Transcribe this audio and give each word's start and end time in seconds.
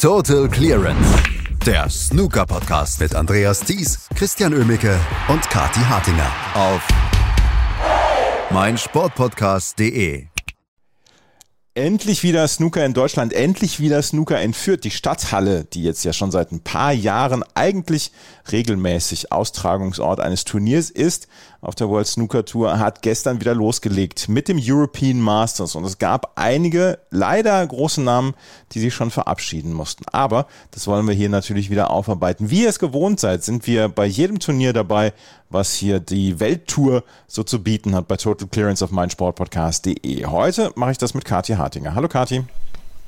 Total 0.00 0.48
Clearance. 0.48 1.22
Der 1.66 1.90
Snooker 1.90 2.46
Podcast 2.46 3.00
mit 3.00 3.14
Andreas 3.14 3.60
Thies, 3.60 4.08
Christian 4.14 4.54
Ömicke 4.54 4.98
und 5.28 5.42
Kati 5.50 5.80
Hartinger 5.80 6.32
auf 6.54 6.88
meinsportpodcast.de. 8.50 10.24
Endlich 11.74 12.22
wieder 12.22 12.48
Snooker 12.48 12.86
in 12.86 12.94
Deutschland, 12.94 13.34
endlich 13.34 13.78
wieder 13.78 14.00
Snooker 14.00 14.40
in 14.40 14.54
Fürth. 14.54 14.80
Die 14.84 14.90
Stadthalle, 14.90 15.64
die 15.64 15.84
jetzt 15.84 16.02
ja 16.04 16.14
schon 16.14 16.30
seit 16.30 16.50
ein 16.50 16.60
paar 16.60 16.92
Jahren 16.92 17.44
eigentlich 17.54 18.10
regelmäßig 18.50 19.32
Austragungsort 19.32 20.18
eines 20.18 20.44
Turniers 20.44 20.88
ist, 20.88 21.28
auf 21.60 21.74
der 21.74 21.88
World 21.88 22.06
Snooker 22.06 22.44
Tour, 22.44 22.78
hat 22.78 23.02
gestern 23.02 23.40
wieder 23.40 23.54
losgelegt 23.54 24.28
mit 24.28 24.48
dem 24.48 24.58
European 24.60 25.20
Masters. 25.20 25.74
Und 25.74 25.84
es 25.84 25.98
gab 25.98 26.32
einige, 26.36 26.98
leider 27.10 27.66
große 27.66 28.00
Namen, 28.00 28.34
die 28.72 28.80
sich 28.80 28.94
schon 28.94 29.10
verabschieden 29.10 29.72
mussten. 29.72 30.04
Aber 30.12 30.46
das 30.70 30.86
wollen 30.86 31.06
wir 31.06 31.14
hier 31.14 31.28
natürlich 31.28 31.70
wieder 31.70 31.90
aufarbeiten. 31.90 32.50
Wie 32.50 32.62
ihr 32.62 32.68
es 32.68 32.78
gewohnt 32.78 33.20
seid, 33.20 33.44
sind 33.44 33.66
wir 33.66 33.88
bei 33.88 34.06
jedem 34.06 34.38
Turnier 34.38 34.72
dabei, 34.72 35.12
was 35.50 35.74
hier 35.74 36.00
die 36.00 36.40
Welttour 36.40 37.04
so 37.26 37.42
zu 37.42 37.62
bieten 37.62 37.94
hat 37.94 38.08
bei 38.08 38.16
Total 38.16 38.48
Clearance 38.48 38.84
auf 38.84 38.90
meinsportpodcast.de. 38.90 40.26
Heute 40.26 40.72
mache 40.76 40.92
ich 40.92 40.98
das 40.98 41.14
mit 41.14 41.24
Kathi 41.24 41.54
Hartinger. 41.54 41.94
Hallo 41.94 42.08
Kathi. 42.08 42.44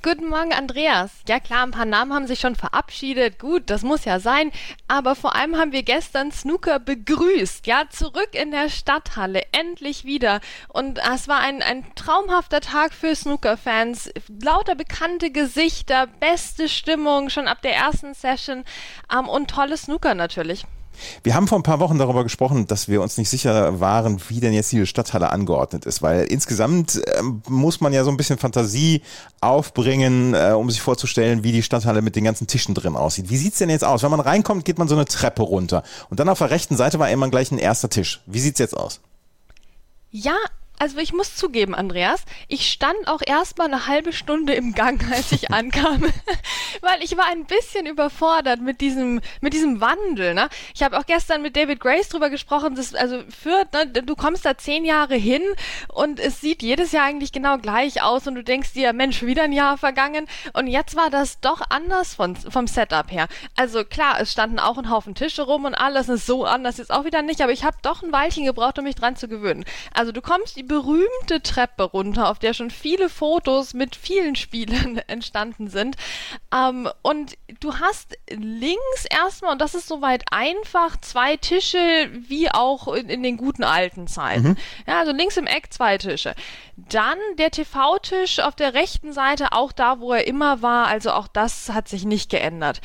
Guten 0.05 0.30
Morgen, 0.30 0.52
Andreas. 0.52 1.12
Ja 1.29 1.38
klar, 1.38 1.62
ein 1.65 1.70
paar 1.70 1.84
Namen 1.84 2.12
haben 2.12 2.27
sich 2.27 2.41
schon 2.41 2.56
verabschiedet. 2.56 3.38
Gut, 3.38 3.70
das 3.70 3.84
muss 3.84 4.05
ja 4.05 4.19
sein. 4.19 4.51
Aber 4.88 5.15
vor 5.15 5.37
allem 5.37 5.56
haben 5.56 5.70
wir 5.70 5.84
gestern 5.84 6.33
Snooker 6.33 6.80
begrüßt. 6.80 7.69
Ja, 7.69 7.84
zurück 7.88 8.30
in 8.33 8.51
der 8.51 8.69
Stadthalle. 8.69 9.42
Endlich 9.52 10.05
wieder. 10.05 10.41
Und 10.66 10.98
es 10.98 11.28
war 11.28 11.38
ein, 11.38 11.62
ein 11.62 11.84
traumhafter 11.95 12.61
Tag 12.61 12.92
für 12.92 13.15
Snooker-Fans. 13.15 14.11
Lauter 14.42 14.75
bekannte 14.75 15.30
Gesichter, 15.30 16.09
beste 16.09 16.69
Stimmung 16.69 17.30
schon 17.30 17.47
ab 17.47 17.62
der 17.62 17.77
ersten 17.77 18.14
Session. 18.14 18.64
Ähm, 19.16 19.28
und 19.28 19.50
tolle 19.50 19.77
Snooker 19.77 20.16
natürlich. 20.16 20.64
Wir 21.22 21.34
haben 21.34 21.48
vor 21.48 21.58
ein 21.58 21.62
paar 21.62 21.80
Wochen 21.80 21.98
darüber 21.98 22.22
gesprochen, 22.22 22.66
dass 22.66 22.88
wir 22.88 23.02
uns 23.02 23.18
nicht 23.18 23.28
sicher 23.28 23.80
waren, 23.80 24.20
wie 24.28 24.40
denn 24.40 24.52
jetzt 24.52 24.72
diese 24.72 24.86
Stadthalle 24.86 25.30
angeordnet 25.30 25.86
ist, 25.86 26.02
weil 26.02 26.24
insgesamt 26.24 26.96
äh, 27.06 27.22
muss 27.48 27.80
man 27.80 27.92
ja 27.92 28.04
so 28.04 28.10
ein 28.10 28.16
bisschen 28.16 28.38
Fantasie 28.38 29.02
aufbringen, 29.40 30.34
äh, 30.34 30.52
um 30.52 30.70
sich 30.70 30.80
vorzustellen, 30.80 31.44
wie 31.44 31.52
die 31.52 31.62
Stadthalle 31.62 32.02
mit 32.02 32.16
den 32.16 32.24
ganzen 32.24 32.46
Tischen 32.46 32.74
drin 32.74 32.96
aussieht. 32.96 33.30
Wie 33.30 33.36
sieht's 33.36 33.58
denn 33.58 33.70
jetzt 33.70 33.84
aus? 33.84 34.02
Wenn 34.02 34.10
man 34.10 34.20
reinkommt, 34.20 34.64
geht 34.64 34.78
man 34.78 34.88
so 34.88 34.94
eine 34.94 35.04
Treppe 35.04 35.42
runter 35.42 35.82
und 36.10 36.20
dann 36.20 36.28
auf 36.28 36.38
der 36.38 36.50
rechten 36.50 36.76
Seite 36.76 36.98
war 36.98 37.10
immer 37.10 37.28
gleich 37.28 37.50
ein 37.50 37.58
erster 37.58 37.88
Tisch. 37.88 38.22
Wie 38.26 38.40
sieht's 38.40 38.58
jetzt 38.58 38.76
aus? 38.76 39.00
Ja, 40.10 40.36
also 40.83 40.98
ich 40.98 41.12
muss 41.12 41.36
zugeben, 41.36 41.77
Andreas, 41.77 42.25
ich 42.48 42.69
stand 42.69 43.06
auch 43.06 43.20
erstmal 43.25 43.69
eine 43.69 43.86
halbe 43.86 44.12
Stunde 44.12 44.52
im 44.55 44.75
Gang, 44.75 45.00
als 45.12 45.30
ich 45.30 45.52
ankam, 45.52 46.02
weil 46.80 47.05
ich 47.05 47.16
war 47.16 47.27
ein 47.27 47.44
bisschen 47.44 47.86
überfordert 47.86 48.61
mit 48.61 48.80
diesem 48.80 49.20
mit 49.41 49.53
diesem 49.53 49.80
Wandel. 49.80 50.34
Ne? 50.34 50.48
Ich 50.75 50.83
habe 50.83 50.98
auch 50.98 51.06
gestern 51.06 51.41
mit 51.41 51.55
David 51.55 51.78
Grace 51.78 52.08
drüber 52.08 52.30
gesprochen. 52.30 52.75
Das, 52.75 52.97
also 52.97 53.22
für 53.28 53.64
ne, 53.72 54.03
du 54.03 54.16
kommst 54.16 54.44
da 54.44 54.58
zehn 54.58 54.84
Jahre 54.84 55.14
hin 55.14 55.42
und 55.86 56.19
es 56.19 56.41
sieht 56.41 56.64
jedes 56.64 56.91
Jahr 56.91 57.05
eigentlich 57.05 57.30
genau 57.30 57.58
gleich 57.58 58.03
aus 58.03 58.27
und 58.27 58.34
du 58.34 58.42
denkst 58.42 58.72
dir, 58.72 58.92
Mensch, 58.92 59.22
wieder 59.22 59.44
ein 59.44 59.53
Jahr 59.53 59.78
vergangen 59.78 60.27
und 60.53 60.66
jetzt 60.66 60.97
war 60.97 61.10
das 61.10 61.38
doch 61.38 61.60
anders 61.70 62.16
von, 62.16 62.34
vom 62.34 62.66
Setup 62.66 63.08
her. 63.08 63.28
Also 63.56 63.84
klar, 63.84 64.20
es 64.20 64.33
standen 64.33 64.58
auch 64.58 64.78
ein 64.78 64.91
Haufen 64.91 65.14
Tische 65.14 65.42
rum 65.42 65.64
und 65.64 65.77
alles 65.77 66.08
ist 66.08 66.27
so 66.27 66.44
anders 66.44 66.78
jetzt 66.78 66.91
auch 66.91 67.05
wieder 67.05 67.22
nicht, 67.22 67.41
aber 67.41 67.53
ich 67.53 67.62
habe 67.62 67.77
doch 67.83 68.03
ein 68.03 68.10
Weilchen 68.10 68.47
gebraucht, 68.47 68.80
um 68.80 68.84
mich 68.84 68.97
dran 68.97 69.14
zu 69.14 69.28
gewöhnen. 69.28 69.64
Also 69.94 70.10
du 70.10 70.20
kommst 70.20 70.56
berühmte 70.73 71.42
Treppe 71.42 71.83
runter, 71.83 72.31
auf 72.31 72.39
der 72.39 72.55
schon 72.55 72.70
viele 72.70 73.11
Fotos 73.11 73.75
mit 73.75 73.95
vielen 73.95 74.37
Spielern 74.37 74.97
entstanden 75.06 75.69
sind. 75.69 75.97
Ähm, 76.51 76.89
und 77.03 77.37
du 77.61 77.75
hast 77.75 78.17
links 78.31 79.05
erstmal, 79.11 79.53
und 79.53 79.61
das 79.61 79.75
ist 79.75 79.87
soweit 79.87 80.25
einfach, 80.31 80.97
zwei 81.03 81.37
Tische, 81.37 81.78
wie 82.11 82.50
auch 82.50 82.89
in, 82.89 83.11
in 83.11 83.23
den 83.23 83.37
guten 83.37 83.65
alten 83.65 84.06
Zeiten. 84.06 84.48
Mhm. 84.48 84.56
Ja, 84.87 85.00
also 85.00 85.12
links 85.12 85.37
im 85.37 85.47
Eck 85.47 85.71
zwei 85.75 85.99
Tische. 85.99 86.34
Dann 86.77 87.19
der 87.37 87.50
TV-Tisch 87.50 88.41
auf 88.41 88.56
der 88.56 88.72
rechten 88.72 89.12
Seite, 89.12 89.53
auch 89.53 89.72
da, 89.72 90.00
wo 90.00 90.15
er 90.15 90.27
immer 90.27 90.62
war. 90.62 90.87
Also 90.87 91.12
auch 91.12 91.28
das 91.28 91.69
hat 91.69 91.87
sich 91.87 92.06
nicht 92.06 92.31
geändert 92.31 92.81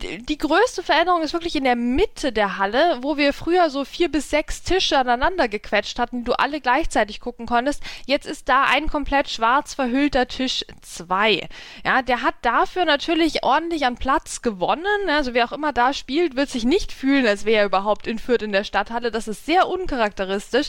die 0.00 0.38
größte 0.38 0.84
Veränderung 0.84 1.22
ist 1.22 1.32
wirklich 1.32 1.56
in 1.56 1.64
der 1.64 1.74
Mitte 1.74 2.32
der 2.32 2.58
Halle, 2.58 2.98
wo 3.02 3.16
wir 3.16 3.32
früher 3.32 3.68
so 3.68 3.84
vier 3.84 4.08
bis 4.10 4.30
sechs 4.30 4.62
Tische 4.62 4.96
aneinander 4.96 5.48
gequetscht 5.48 5.98
hatten, 5.98 6.18
die 6.18 6.24
du 6.24 6.38
alle 6.38 6.60
gleichzeitig 6.60 7.18
gucken 7.18 7.46
konntest. 7.46 7.82
Jetzt 8.06 8.26
ist 8.26 8.48
da 8.48 8.64
ein 8.64 8.86
komplett 8.88 9.28
schwarz 9.28 9.74
verhüllter 9.74 10.28
Tisch 10.28 10.64
zwei. 10.82 11.48
Ja, 11.84 12.02
der 12.02 12.22
hat 12.22 12.36
dafür 12.42 12.84
natürlich 12.84 13.42
ordentlich 13.42 13.86
an 13.86 13.96
Platz 13.96 14.40
gewonnen. 14.40 14.86
Also 15.08 15.34
wer 15.34 15.46
auch 15.46 15.52
immer 15.52 15.72
da 15.72 15.92
spielt, 15.92 16.36
wird 16.36 16.48
sich 16.48 16.64
nicht 16.64 16.92
fühlen, 16.92 17.26
als 17.26 17.44
wäre 17.44 17.62
er 17.62 17.66
überhaupt 17.66 18.06
in 18.06 18.20
Fürth 18.20 18.42
in 18.42 18.52
der 18.52 18.64
Stadthalle. 18.64 19.10
Das 19.10 19.26
ist 19.26 19.46
sehr 19.46 19.66
uncharakteristisch. 19.66 20.68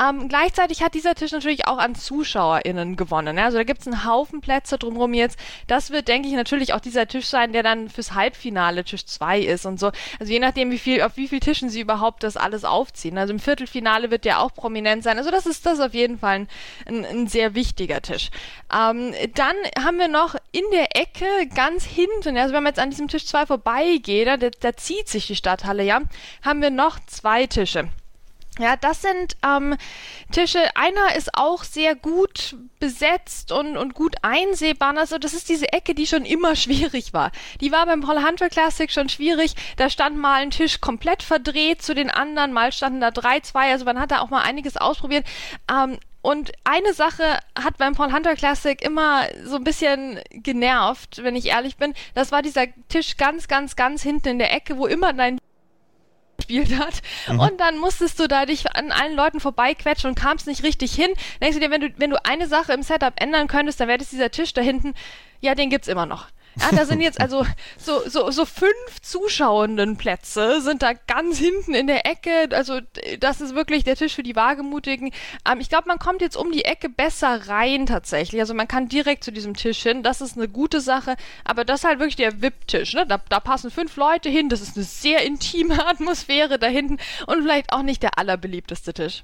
Ähm, 0.00 0.28
gleichzeitig 0.28 0.82
hat 0.84 0.94
dieser 0.94 1.16
Tisch 1.16 1.32
natürlich 1.32 1.66
auch 1.66 1.78
an 1.78 1.96
ZuschauerInnen 1.96 2.94
gewonnen. 2.94 3.40
Also 3.40 3.58
da 3.58 3.64
gibt 3.64 3.80
es 3.80 3.88
einen 3.88 4.04
Haufen 4.04 4.40
Plätze 4.40 4.78
drumherum 4.78 5.14
jetzt. 5.14 5.36
Das 5.66 5.90
wird, 5.90 6.06
denke 6.06 6.28
ich, 6.28 6.34
natürlich 6.34 6.74
auch 6.74 6.80
dieser 6.80 7.08
Tisch 7.08 7.26
sein, 7.26 7.52
der 7.52 7.64
dann 7.64 7.88
fürs 7.88 8.14
Halbfinale 8.14 8.67
Viertelfinale 8.68 8.84
Tisch 8.84 9.06
2 9.06 9.40
ist 9.40 9.66
und 9.66 9.80
so. 9.80 9.90
Also 10.18 10.32
je 10.32 10.38
nachdem, 10.38 10.70
wie 10.70 10.78
viel, 10.78 11.02
auf 11.02 11.16
wie 11.16 11.28
viel 11.28 11.40
Tischen 11.40 11.70
sie 11.70 11.80
überhaupt 11.80 12.22
das 12.22 12.36
alles 12.36 12.64
aufziehen. 12.64 13.18
Also 13.18 13.32
im 13.32 13.40
Viertelfinale 13.40 14.10
wird 14.10 14.24
der 14.24 14.40
auch 14.40 14.52
prominent 14.52 15.02
sein. 15.02 15.18
Also 15.18 15.30
das 15.30 15.46
ist 15.46 15.66
das 15.66 15.80
auf 15.80 15.94
jeden 15.94 16.18
Fall 16.18 16.40
ein, 16.40 16.48
ein, 16.86 17.04
ein 17.04 17.26
sehr 17.26 17.54
wichtiger 17.54 18.02
Tisch. 18.02 18.30
Ähm, 18.72 19.14
dann 19.34 19.56
haben 19.82 19.98
wir 19.98 20.08
noch 20.08 20.34
in 20.52 20.64
der 20.72 20.96
Ecke 20.96 21.26
ganz 21.54 21.84
hinten, 21.84 22.36
also 22.36 22.54
wenn 22.54 22.62
man 22.62 22.72
jetzt 22.72 22.80
an 22.80 22.90
diesem 22.90 23.08
Tisch 23.08 23.26
2 23.26 23.46
vorbeigeht, 23.46 24.26
da, 24.26 24.36
da 24.36 24.76
zieht 24.76 25.08
sich 25.08 25.26
die 25.26 25.36
Stadthalle 25.36 25.82
ja, 25.82 26.00
haben 26.42 26.62
wir 26.62 26.70
noch 26.70 26.98
zwei 27.06 27.46
Tische. 27.46 27.88
Ja, 28.58 28.76
das 28.76 29.02
sind 29.02 29.36
ähm, 29.44 29.76
Tische. 30.32 30.60
Einer 30.74 31.14
ist 31.16 31.30
auch 31.34 31.62
sehr 31.62 31.94
gut 31.94 32.56
besetzt 32.80 33.52
und, 33.52 33.76
und 33.76 33.94
gut 33.94 34.16
einsehbar. 34.22 34.96
Also 34.96 35.18
das 35.18 35.32
ist 35.32 35.48
diese 35.48 35.72
Ecke, 35.72 35.94
die 35.94 36.06
schon 36.06 36.24
immer 36.24 36.56
schwierig 36.56 37.12
war. 37.12 37.30
Die 37.60 37.72
war 37.72 37.86
beim 37.86 38.00
Paul 38.00 38.24
Hunter 38.24 38.48
Classic 38.48 38.90
schon 38.90 39.08
schwierig. 39.08 39.54
Da 39.76 39.88
stand 39.90 40.16
mal 40.16 40.42
ein 40.42 40.50
Tisch 40.50 40.80
komplett 40.80 41.22
verdreht 41.22 41.82
zu 41.82 41.94
den 41.94 42.10
anderen. 42.10 42.52
Mal 42.52 42.72
standen 42.72 43.00
da 43.00 43.10
drei, 43.10 43.40
zwei. 43.40 43.70
Also 43.70 43.84
man 43.84 44.00
hat 44.00 44.10
da 44.10 44.20
auch 44.20 44.30
mal 44.30 44.42
einiges 44.42 44.76
ausprobiert. 44.76 45.24
Ähm, 45.70 45.98
und 46.20 46.52
eine 46.64 46.94
Sache 46.94 47.38
hat 47.56 47.78
beim 47.78 47.94
Paul 47.94 48.12
Hunter 48.12 48.34
Classic 48.34 48.82
immer 48.82 49.26
so 49.44 49.56
ein 49.56 49.64
bisschen 49.64 50.20
genervt, 50.30 51.22
wenn 51.22 51.36
ich 51.36 51.46
ehrlich 51.46 51.76
bin. 51.76 51.94
Das 52.14 52.32
war 52.32 52.42
dieser 52.42 52.66
Tisch 52.88 53.16
ganz, 53.16 53.46
ganz, 53.46 53.76
ganz 53.76 54.02
hinten 54.02 54.28
in 54.28 54.38
der 54.38 54.52
Ecke, 54.52 54.78
wo 54.78 54.86
immer 54.86 55.12
dein 55.12 55.38
gespielt 56.48 56.78
hat. 56.78 57.02
Mhm. 57.28 57.40
Und 57.40 57.60
dann 57.60 57.78
musstest 57.78 58.18
du 58.18 58.26
da 58.26 58.46
dich 58.46 58.74
an 58.74 58.90
allen 58.90 59.14
Leuten 59.14 59.40
vorbeiquetschen 59.40 60.10
und 60.10 60.14
kamst 60.14 60.46
nicht 60.46 60.62
richtig 60.62 60.94
hin. 60.94 61.10
Denkst 61.40 61.56
du 61.58 61.60
dir, 61.60 61.70
wenn 61.70 61.80
du, 61.80 61.90
wenn 61.96 62.10
du 62.10 62.24
eine 62.24 62.46
Sache 62.48 62.72
im 62.72 62.82
Setup 62.82 63.14
ändern 63.16 63.46
könntest, 63.46 63.80
dann 63.80 63.88
wäre 63.88 63.98
das 63.98 64.10
dieser 64.10 64.30
Tisch 64.30 64.52
da 64.54 64.60
hinten. 64.60 64.94
Ja, 65.40 65.54
den 65.54 65.70
gibt's 65.70 65.88
immer 65.88 66.06
noch. 66.06 66.26
Ja, 66.60 66.76
da 66.76 66.84
sind 66.84 67.00
jetzt 67.00 67.20
also 67.20 67.44
so, 67.78 68.00
so, 68.08 68.30
so 68.30 68.44
fünf 68.44 69.00
zuschauenden 69.02 69.96
Plätze 69.96 70.60
sind 70.60 70.82
da 70.82 70.92
ganz 70.92 71.38
hinten 71.38 71.74
in 71.74 71.86
der 71.86 72.06
Ecke. 72.06 72.48
Also 72.52 72.80
das 73.20 73.40
ist 73.40 73.54
wirklich 73.54 73.84
der 73.84 73.96
Tisch 73.96 74.14
für 74.14 74.22
die 74.22 74.36
Wagemutigen. 74.36 75.12
Ähm, 75.50 75.60
ich 75.60 75.68
glaube, 75.68 75.88
man 75.88 75.98
kommt 75.98 76.20
jetzt 76.20 76.36
um 76.36 76.52
die 76.52 76.64
Ecke 76.64 76.88
besser 76.88 77.48
rein 77.48 77.86
tatsächlich. 77.86 78.40
Also 78.40 78.54
man 78.54 78.68
kann 78.68 78.88
direkt 78.88 79.24
zu 79.24 79.32
diesem 79.32 79.54
Tisch 79.54 79.82
hin. 79.82 80.02
Das 80.02 80.20
ist 80.20 80.36
eine 80.36 80.48
gute 80.48 80.80
Sache. 80.80 81.16
Aber 81.44 81.64
das 81.64 81.80
ist 81.80 81.84
halt 81.84 81.98
wirklich 81.98 82.16
der 82.16 82.42
VIP-Tisch. 82.42 82.94
Ne? 82.94 83.06
Da, 83.06 83.20
da 83.28 83.40
passen 83.40 83.70
fünf 83.70 83.96
Leute 83.96 84.28
hin. 84.28 84.48
Das 84.48 84.60
ist 84.60 84.76
eine 84.76 84.84
sehr 84.84 85.24
intime 85.24 85.86
Atmosphäre 85.86 86.58
da 86.58 86.66
hinten 86.66 86.98
und 87.26 87.42
vielleicht 87.42 87.72
auch 87.72 87.82
nicht 87.82 88.02
der 88.02 88.18
allerbeliebteste 88.18 88.92
Tisch. 88.92 89.22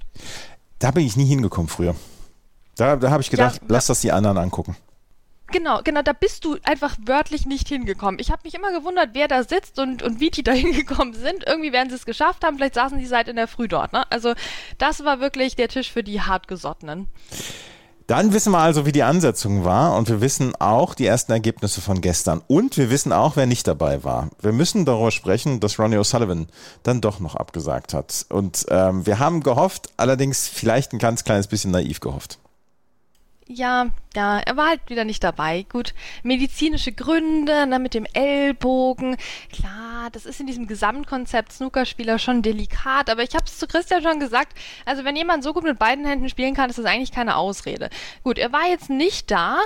Da 0.79 0.91
bin 0.91 1.07
ich 1.07 1.17
nie 1.17 1.27
hingekommen 1.27 1.69
früher. 1.69 1.95
Da, 2.77 2.97
da 2.97 3.11
habe 3.11 3.23
ich 3.23 3.31
gedacht, 3.31 3.57
ja, 3.57 3.67
lass 3.69 3.87
das 3.87 4.01
die 4.01 4.13
anderen 4.13 4.37
angucken. 4.39 4.77
Genau, 5.49 5.83
genau, 5.85 6.03
da 6.03 6.13
bist 6.13 6.45
du 6.45 6.57
einfach 6.65 6.97
wörtlich 7.05 7.47
nicht 7.47 7.69
hingekommen. 7.69 8.19
Ich 8.19 8.31
habe 8.31 8.43
mich 8.45 8.55
immer 8.55 8.73
gewundert, 8.73 9.11
wer 9.13 9.29
da 9.29 9.45
sitzt 9.45 9.79
und, 9.79 10.03
und 10.03 10.19
wie 10.19 10.31
die 10.31 10.43
da 10.43 10.53
hingekommen 10.53 11.15
sind. 11.15 11.45
Irgendwie 11.47 11.73
werden 11.73 11.91
sie 11.91 11.97
es 11.97 12.07
geschafft 12.07 12.45
haben, 12.45 12.57
vielleicht 12.57 12.75
saßen 12.75 12.99
die 12.99 13.07
seit 13.07 13.29
in 13.29 13.37
der 13.37 13.49
Früh 13.49 13.69
dort. 13.69 13.93
Ne? 13.93 14.11
Also 14.11 14.35
das 14.79 15.05
war 15.05 15.21
wirklich 15.21 15.57
der 15.57 15.69
Tisch 15.69 15.93
für 15.93 16.03
die 16.03 16.21
hartgesottenen. 16.21 17.09
Dann 18.07 18.35
wissen 18.35 18.53
wir 18.53 18.59
also, 18.59 18.85
wie 18.85 18.93
die 18.93 19.03
Ansetzung 19.03 19.65
war 19.65 19.97
und 19.97 20.11
wir 20.11 20.21
wissen 20.21 20.55
auch 20.57 20.95
die 20.95 21.07
ersten 21.07 21.33
Ergebnisse 21.33 21.81
von 21.81 22.03
gestern 22.03 22.43
und 22.47 22.77
wir 22.77 22.91
wissen 22.91 23.13
auch, 23.13 23.37
wer 23.37 23.47
nicht 23.47 23.67
dabei 23.67 24.05
war. 24.05 24.29
Wir 24.43 24.53
müssen 24.53 24.85
darüber 24.85 25.11
sprechen, 25.11 25.59
dass 25.59 25.79
Ronnie 25.79 25.97
O'Sullivan 25.97 26.49
dann 26.83 27.01
doch 27.01 27.19
noch 27.19 27.35
abgesagt 27.35 27.95
hat. 27.95 28.27
Und 28.29 28.67
ähm, 28.69 29.07
wir 29.07 29.21
haben 29.21 29.43
gehofft, 29.43 29.89
allerdings 29.97 30.49
vielleicht 30.49 30.93
ein 30.93 30.99
ganz 30.99 31.25
kleines 31.25 31.47
bisschen 31.47 31.71
naiv 31.71 32.01
gehofft. 32.01 32.39
Ja, 33.47 33.87
ja, 34.17 34.39
er 34.39 34.57
war 34.57 34.69
halt 34.69 34.81
wieder 34.89 35.05
nicht 35.05 35.25
dabei. 35.25 35.65
Gut, 35.69 35.95
medizinische 36.23 36.93
Gründe, 36.93 37.67
ne, 37.67 37.79
mit 37.79 37.95
dem 37.95 38.07
Ellbogen. 38.13 39.17
Klar, 39.53 40.11
das 40.13 40.27
ist 40.27 40.41
in 40.41 40.47
diesem 40.47 40.67
Gesamtkonzept 40.67 41.53
Snookerspieler 41.53 42.19
schon 42.19 42.43
delikat, 42.43 43.11
aber 43.11 43.23
ich 43.23 43.35
habe 43.35 43.45
es 43.47 43.59
zu 43.59 43.67
Christian 43.67 44.03
schon 44.03 44.21
gesagt, 44.21 44.57
also 44.85 45.05
wenn 45.05 45.17
jemand 45.17 45.45
so 45.45 45.53
gut 45.53 45.65
mit 45.65 45.79
beiden 45.79 46.05
Händen 46.05 46.29
spielen 46.29 46.55
kann, 46.55 46.71
ist 46.71 46.79
das 46.79 46.85
eigentlich 46.85 47.13
keine 47.13 47.37
Ausrede. 47.37 47.91
Gut, 48.23 48.39
er 48.39 48.53
war 48.53 48.69
jetzt 48.69 48.91
nicht 48.91 49.31
da, 49.31 49.59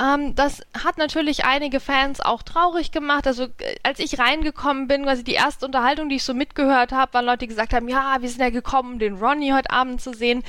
ähm, 0.00 0.34
das 0.34 0.62
hat 0.82 0.98
natürlich 0.98 1.44
einige 1.44 1.80
Fans 1.80 2.20
auch 2.20 2.42
traurig 2.42 2.90
gemacht, 2.90 3.26
also 3.26 3.44
äh, 3.44 3.76
als 3.82 3.98
ich 3.98 4.18
reingekommen 4.18 4.88
bin, 4.88 5.04
quasi 5.04 5.24
die 5.24 5.34
erste 5.34 5.66
Unterhaltung, 5.66 6.08
die 6.08 6.16
ich 6.16 6.24
so 6.24 6.34
mitgehört 6.34 6.92
habe, 6.92 7.14
waren 7.14 7.26
Leute, 7.26 7.38
die 7.38 7.48
gesagt 7.48 7.72
haben, 7.72 7.88
ja, 7.88 8.16
wir 8.20 8.28
sind 8.28 8.40
ja 8.40 8.50
gekommen, 8.50 8.98
den 8.98 9.16
Ronnie 9.16 9.52
heute 9.52 9.70
Abend 9.70 10.00
zu 10.00 10.12
sehen. 10.12 10.42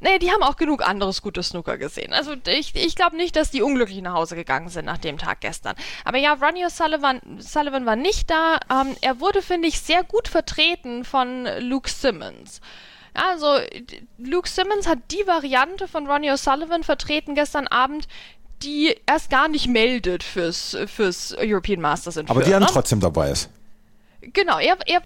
Nee, 0.00 0.18
die 0.18 0.30
haben 0.30 0.42
auch 0.42 0.56
genug 0.56 0.86
anderes 0.86 1.22
gutes 1.22 1.48
Snooker 1.48 1.78
gesehen. 1.78 2.12
Also 2.12 2.34
ich, 2.46 2.74
ich 2.74 2.91
glaube 2.96 3.16
nicht, 3.16 3.36
dass 3.36 3.50
die 3.50 3.62
unglücklich 3.62 4.00
nach 4.02 4.14
Hause 4.14 4.36
gegangen 4.36 4.68
sind 4.68 4.84
nach 4.84 4.98
dem 4.98 5.18
Tag 5.18 5.40
gestern. 5.40 5.74
Aber 6.04 6.18
ja, 6.18 6.34
Ronnie 6.34 6.64
O'Sullivan 6.64 7.20
Sullivan 7.38 7.86
war 7.86 7.96
nicht 7.96 8.30
da. 8.30 8.58
Ähm, 8.70 8.96
er 9.00 9.20
wurde, 9.20 9.42
finde 9.42 9.68
ich, 9.68 9.80
sehr 9.80 10.04
gut 10.04 10.28
vertreten 10.28 11.04
von 11.04 11.46
Luke 11.60 11.90
Simmons. 11.90 12.60
Ja, 13.16 13.30
also 13.30 13.58
Luke 14.18 14.48
Simmons 14.48 14.86
hat 14.86 14.98
die 15.10 15.26
Variante 15.26 15.86
von 15.88 16.06
Ronnie 16.06 16.30
O'Sullivan 16.30 16.82
vertreten 16.82 17.34
gestern 17.34 17.66
Abend, 17.66 18.08
die 18.62 18.96
erst 19.06 19.30
gar 19.30 19.48
nicht 19.48 19.66
meldet 19.68 20.22
fürs, 20.22 20.76
fürs 20.86 21.34
European 21.38 21.80
Masters 21.80 22.16
in 22.16 22.26
Aber 22.26 22.36
Fürth, 22.36 22.46
die 22.46 22.52
dann 22.52 22.62
ne? 22.62 22.68
trotzdem 22.70 23.00
dabei 23.00 23.30
ist. 23.30 23.50
Genau, 24.20 24.58
er, 24.58 24.78
er 24.86 25.02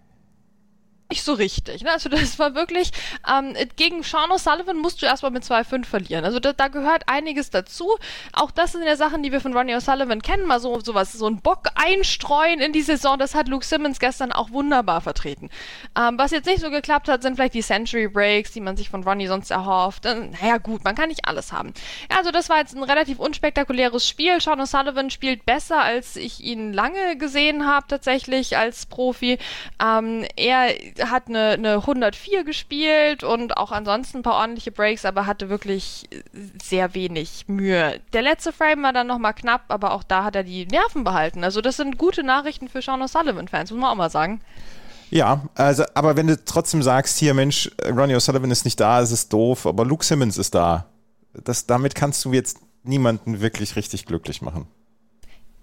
nicht 1.09 1.23
so 1.23 1.35
richtig. 1.35 1.83
Ne? 1.83 1.91
Also 1.93 2.09
das 2.09 2.39
war 2.39 2.55
wirklich, 2.55 2.91
ähm, 3.31 3.55
gegen 3.77 4.03
Sean 4.03 4.31
O'Sullivan 4.31 4.75
musst 4.75 5.03
du 5.03 5.07
erstmal 5.07 5.31
mit 5.31 5.45
2-5 5.45 5.85
verlieren. 5.85 6.25
Also 6.25 6.41
da, 6.41 6.53
da 6.53 6.69
gehört 6.69 7.05
einiges 7.09 7.51
dazu. 7.51 7.97
Auch 8.33 8.51
das 8.51 8.73
sind 8.73 8.85
ja 8.85 8.97
Sachen, 8.97 9.23
die 9.23 9.33
wir 9.33 9.41
von 9.41 9.57
Ronnie 9.57 9.75
O'Sullivan 9.75 10.21
kennen. 10.21 10.47
Mal 10.47 10.61
so 10.61 10.81
sowas, 10.81 11.13
so 11.13 11.27
ein 11.27 11.41
Bock 11.41 11.69
einstreuen 11.75 12.61
in 12.61 12.73
die 12.73 12.83
Saison. 12.83 13.19
Das 13.19 13.35
hat 13.35 13.49
Luke 13.49 13.65
Simmons 13.65 14.01
gestern 14.01 14.33
auch 14.33 14.51
wunderbar 14.51 15.01
vertreten. 15.01 15.51
Ähm, 15.97 16.19
was 16.19 16.33
jetzt 16.33 16.47
nicht 16.47 16.61
so 16.61 16.71
geklappt 16.71 17.09
hat, 17.09 17.23
sind 17.23 17.37
vielleicht 17.37 17.55
die 17.55 17.63
Century 17.63 18.09
Breaks, 18.09 18.53
die 18.53 18.61
man 18.61 18.77
sich 18.77 18.91
von 18.91 19.05
Ronnie 19.05 19.29
sonst 19.29 19.51
erhofft. 19.51 20.07
Äh, 20.07 20.29
naja 20.41 20.59
gut, 20.59 20.85
man 20.85 20.95
kann 20.95 21.09
nicht 21.09 21.27
alles 21.29 21.53
haben. 21.53 21.73
Ja, 22.11 22.19
also 22.19 22.33
das 22.33 22.49
war 22.49 22.59
jetzt 22.59 22.75
ein 22.75 22.83
relativ 22.83 23.19
unspektakuläres 23.19 24.09
Spiel. 24.09 24.41
Sean 24.41 24.61
O'Sullivan 24.61 25.11
spielt 25.11 25.47
besser, 25.47 25.83
als 25.83 26.17
ich 26.17 26.41
ihn 26.41 26.73
lange 26.73 27.17
gesehen 27.17 27.67
habe 27.67 27.87
tatsächlich 27.89 28.57
als 28.57 28.87
Profi. 28.87 29.39
Ähm, 29.81 30.25
er 30.37 30.75
hat 31.05 31.29
eine, 31.29 31.53
eine 31.53 31.75
104 31.75 32.45
gespielt 32.45 33.25
und 33.25 33.57
auch 33.57 33.73
ansonsten 33.73 34.19
ein 34.19 34.23
paar 34.23 34.35
ordentliche 34.35 34.73
Breaks, 34.73 35.05
aber 35.05 35.27
hatte 35.27 35.49
wirklich 35.49 36.09
sehr 36.63 36.95
wenig 36.95 37.45
Mühe. 37.49 38.01
Der 38.13 38.23
letzte 38.23 38.53
Frame 38.53 38.83
war 38.83 38.93
dann 38.93 39.07
nochmal 39.07 39.35
knapp, 39.35 39.65
aber 39.69 39.93
auch 39.93 40.03
da 40.03 40.25
hat 40.25 40.37
er 40.37 40.45
die 40.45 40.67
Nerven 40.67 41.05
behalten. 41.05 41.45
Also 41.45 41.61
das 41.61 41.77
sind 41.77 41.99
gute 41.99 42.23
Nachrichten 42.23 42.69
für 42.69 42.83
Sean 42.83 43.03
O'Sullivan-Fans, 43.03 43.71
muss 43.71 43.81
man 43.81 43.91
auch 43.91 43.97
mal 43.97 44.11
sagen. 44.11 44.41
Ja, 45.11 45.43
also, 45.55 45.85
aber 45.95 46.17
wenn 46.17 46.27
du 46.27 46.45
trotzdem 46.45 46.83
sagst, 46.83 47.19
hier, 47.19 47.35
Mensch, 47.35 47.71
Ronnie 47.85 48.17
O'Sullivan 48.17 48.51
ist 48.51 48.65
nicht 48.65 48.81
da, 48.81 49.01
es 49.01 49.13
ist 49.13 49.33
doof, 49.33 49.67
aber 49.67 49.85
Luke 49.85 50.05
Simmons 50.05 50.37
ist 50.37 50.55
da. 50.55 50.87
Das, 51.33 51.67
damit 51.67 51.95
kannst 51.95 52.25
du 52.25 52.33
jetzt 52.33 52.59
niemanden 52.83 53.41
wirklich 53.41 53.77
richtig 53.77 54.07
glücklich 54.07 54.43
machen. 54.43 54.67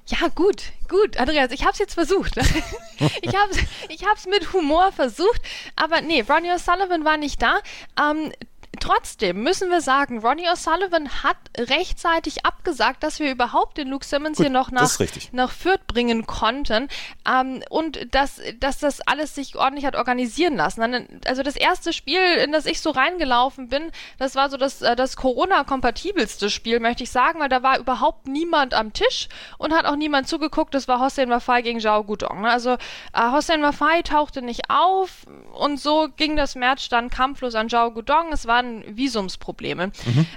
Ja, 0.08 0.28
gut, 0.28 0.64
gut, 0.90 1.18
Andreas, 1.18 1.52
ich 1.52 1.66
hab's 1.66 1.80
jetzt 1.80 1.94
versucht. 1.94 2.36
ich 3.22 3.36
hab's, 3.36 3.58
ich 3.88 4.06
hab's 4.06 4.26
mit 4.26 4.52
Humor 4.52 4.92
versucht, 4.92 5.42
aber 5.78 6.02
nee, 6.02 6.26
Ronnie 6.28 6.52
O'Sullivan 6.52 7.06
war 7.06 7.18
nicht 7.18 7.42
da. 7.42 7.60
Ähm, 8.00 8.34
Trotzdem 8.80 9.44
müssen 9.44 9.70
wir 9.70 9.82
sagen, 9.82 10.20
Ronnie 10.20 10.50
O'Sullivan 10.50 11.24
hat 11.24 11.38
rechtzeitig 11.58 12.44
abgesagt, 12.46 13.04
dass 13.04 13.20
wir 13.20 13.32
überhaupt 13.32 13.78
den 13.78 13.88
Luke 13.88 14.06
Simmons 14.06 14.38
Gut, 14.38 14.48
hier 14.48 14.52
noch 14.52 14.72
nach, 14.72 14.90
nach 15.32 15.52
Fürth 15.52 15.86
bringen 15.86 16.26
konnten 16.26 16.90
ähm, 17.30 17.64
und 17.70 18.14
dass, 18.16 18.42
dass 18.60 18.80
das 18.80 19.00
alles 19.02 19.36
sich 19.36 19.56
ordentlich 19.56 19.86
hat 19.86 19.96
organisieren 19.96 20.56
lassen. 20.56 21.22
Also 21.26 21.44
das 21.44 21.56
erste 21.56 21.94
Spiel, 21.94 22.20
in 22.44 22.52
das 22.52 22.66
ich 22.66 22.82
so 22.82 22.90
reingelaufen 22.90 23.70
bin, 23.70 23.92
das 24.18 24.36
war 24.36 24.50
so 24.50 24.58
das, 24.58 24.82
äh, 24.82 24.96
das 24.96 25.16
Corona-kompatibelste 25.18 26.50
Spiel, 26.50 26.80
möchte 26.80 27.04
ich 27.04 27.12
sagen, 27.12 27.40
weil 27.40 27.50
da 27.50 27.62
war 27.62 27.78
überhaupt 27.78 28.28
niemand 28.28 28.74
am 28.74 28.92
Tisch 28.92 29.30
und 29.60 29.74
hat 29.74 29.86
auch 29.86 29.96
niemand 29.96 30.28
zugeguckt. 30.28 30.74
Das 30.74 30.88
war 30.88 31.00
Hossein 31.00 31.30
Wafai 31.30 31.62
gegen 31.62 31.80
Zhao 31.80 32.04
Gudong. 32.04 32.42
Ne? 32.42 32.50
Also 32.50 32.72
äh, 32.72 33.32
Hossein 33.32 33.62
Wafai 33.62 34.02
tauchte 34.02 34.42
nicht 34.42 34.70
auf 34.70 35.28
und 35.54 35.80
so 35.80 36.10
ging 36.16 36.36
das 36.36 36.56
Match 36.56 36.90
dann 36.90 37.12
kampflos 37.12 37.54
an 37.54 37.70
Zhao 37.70 37.92
Gudong. 37.92 38.32
Es 38.32 38.48
waren 38.64 38.98
Visumsprobleme. 38.98 39.92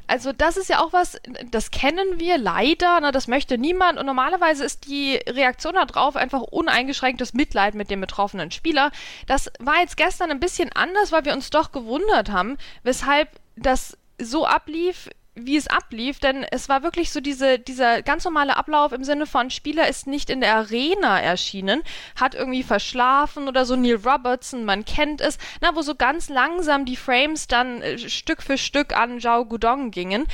Also 0.06 0.32
das 0.32 0.56
ist 0.56 0.68
ja 0.68 0.80
auch 0.80 0.92
was, 0.92 1.20
das 1.50 1.70
kennen 1.70 2.18
wir 2.18 2.38
leider, 2.38 3.00
ne, 3.00 3.12
das 3.12 3.28
möchte 3.28 3.58
niemand 3.58 3.98
und 3.98 4.06
normalerweise 4.06 4.64
ist 4.64 4.86
die 4.86 5.16
Reaktion 5.28 5.74
darauf 5.74 6.16
einfach 6.16 6.42
uneingeschränktes 6.42 7.34
Mitleid 7.34 7.74
mit 7.74 7.90
dem 7.90 8.00
betroffenen 8.00 8.50
Spieler. 8.50 8.90
Das 9.26 9.50
war 9.58 9.80
jetzt 9.80 9.96
gestern 9.96 10.30
ein 10.30 10.40
bisschen 10.40 10.70
anders, 10.72 11.12
weil 11.12 11.24
wir 11.24 11.32
uns 11.32 11.50
doch 11.50 11.72
gewundert 11.72 12.30
haben, 12.30 12.56
weshalb 12.82 13.28
das 13.56 13.96
so 14.20 14.46
ablief, 14.46 15.08
wie 15.36 15.56
es 15.56 15.68
ablief, 15.68 16.18
denn 16.18 16.44
es 16.50 16.68
war 16.68 16.82
wirklich 16.82 17.12
so 17.12 17.20
diese, 17.20 17.58
dieser 17.58 18.02
ganz 18.02 18.24
normale 18.24 18.56
Ablauf 18.56 18.92
im 18.92 19.04
Sinne 19.04 19.26
von 19.26 19.50
Spieler 19.50 19.86
ist 19.86 20.06
nicht 20.06 20.30
in 20.30 20.40
der 20.40 20.56
Arena 20.56 21.20
erschienen, 21.20 21.82
hat 22.18 22.34
irgendwie 22.34 22.62
verschlafen 22.62 23.46
oder 23.46 23.66
so 23.66 23.76
Neil 23.76 23.96
Robertson, 23.96 24.64
man 24.64 24.84
kennt 24.86 25.20
es, 25.20 25.38
na, 25.60 25.76
wo 25.76 25.82
so 25.82 25.94
ganz 25.94 26.30
langsam 26.30 26.86
die 26.86 26.96
Frames 26.96 27.46
dann 27.46 27.82
äh, 27.82 27.98
Stück 27.98 28.42
für 28.42 28.56
Stück 28.56 28.96
an 28.96 29.20
Zhao 29.20 29.44
Gudong 29.44 29.90
gingen. 29.90 30.26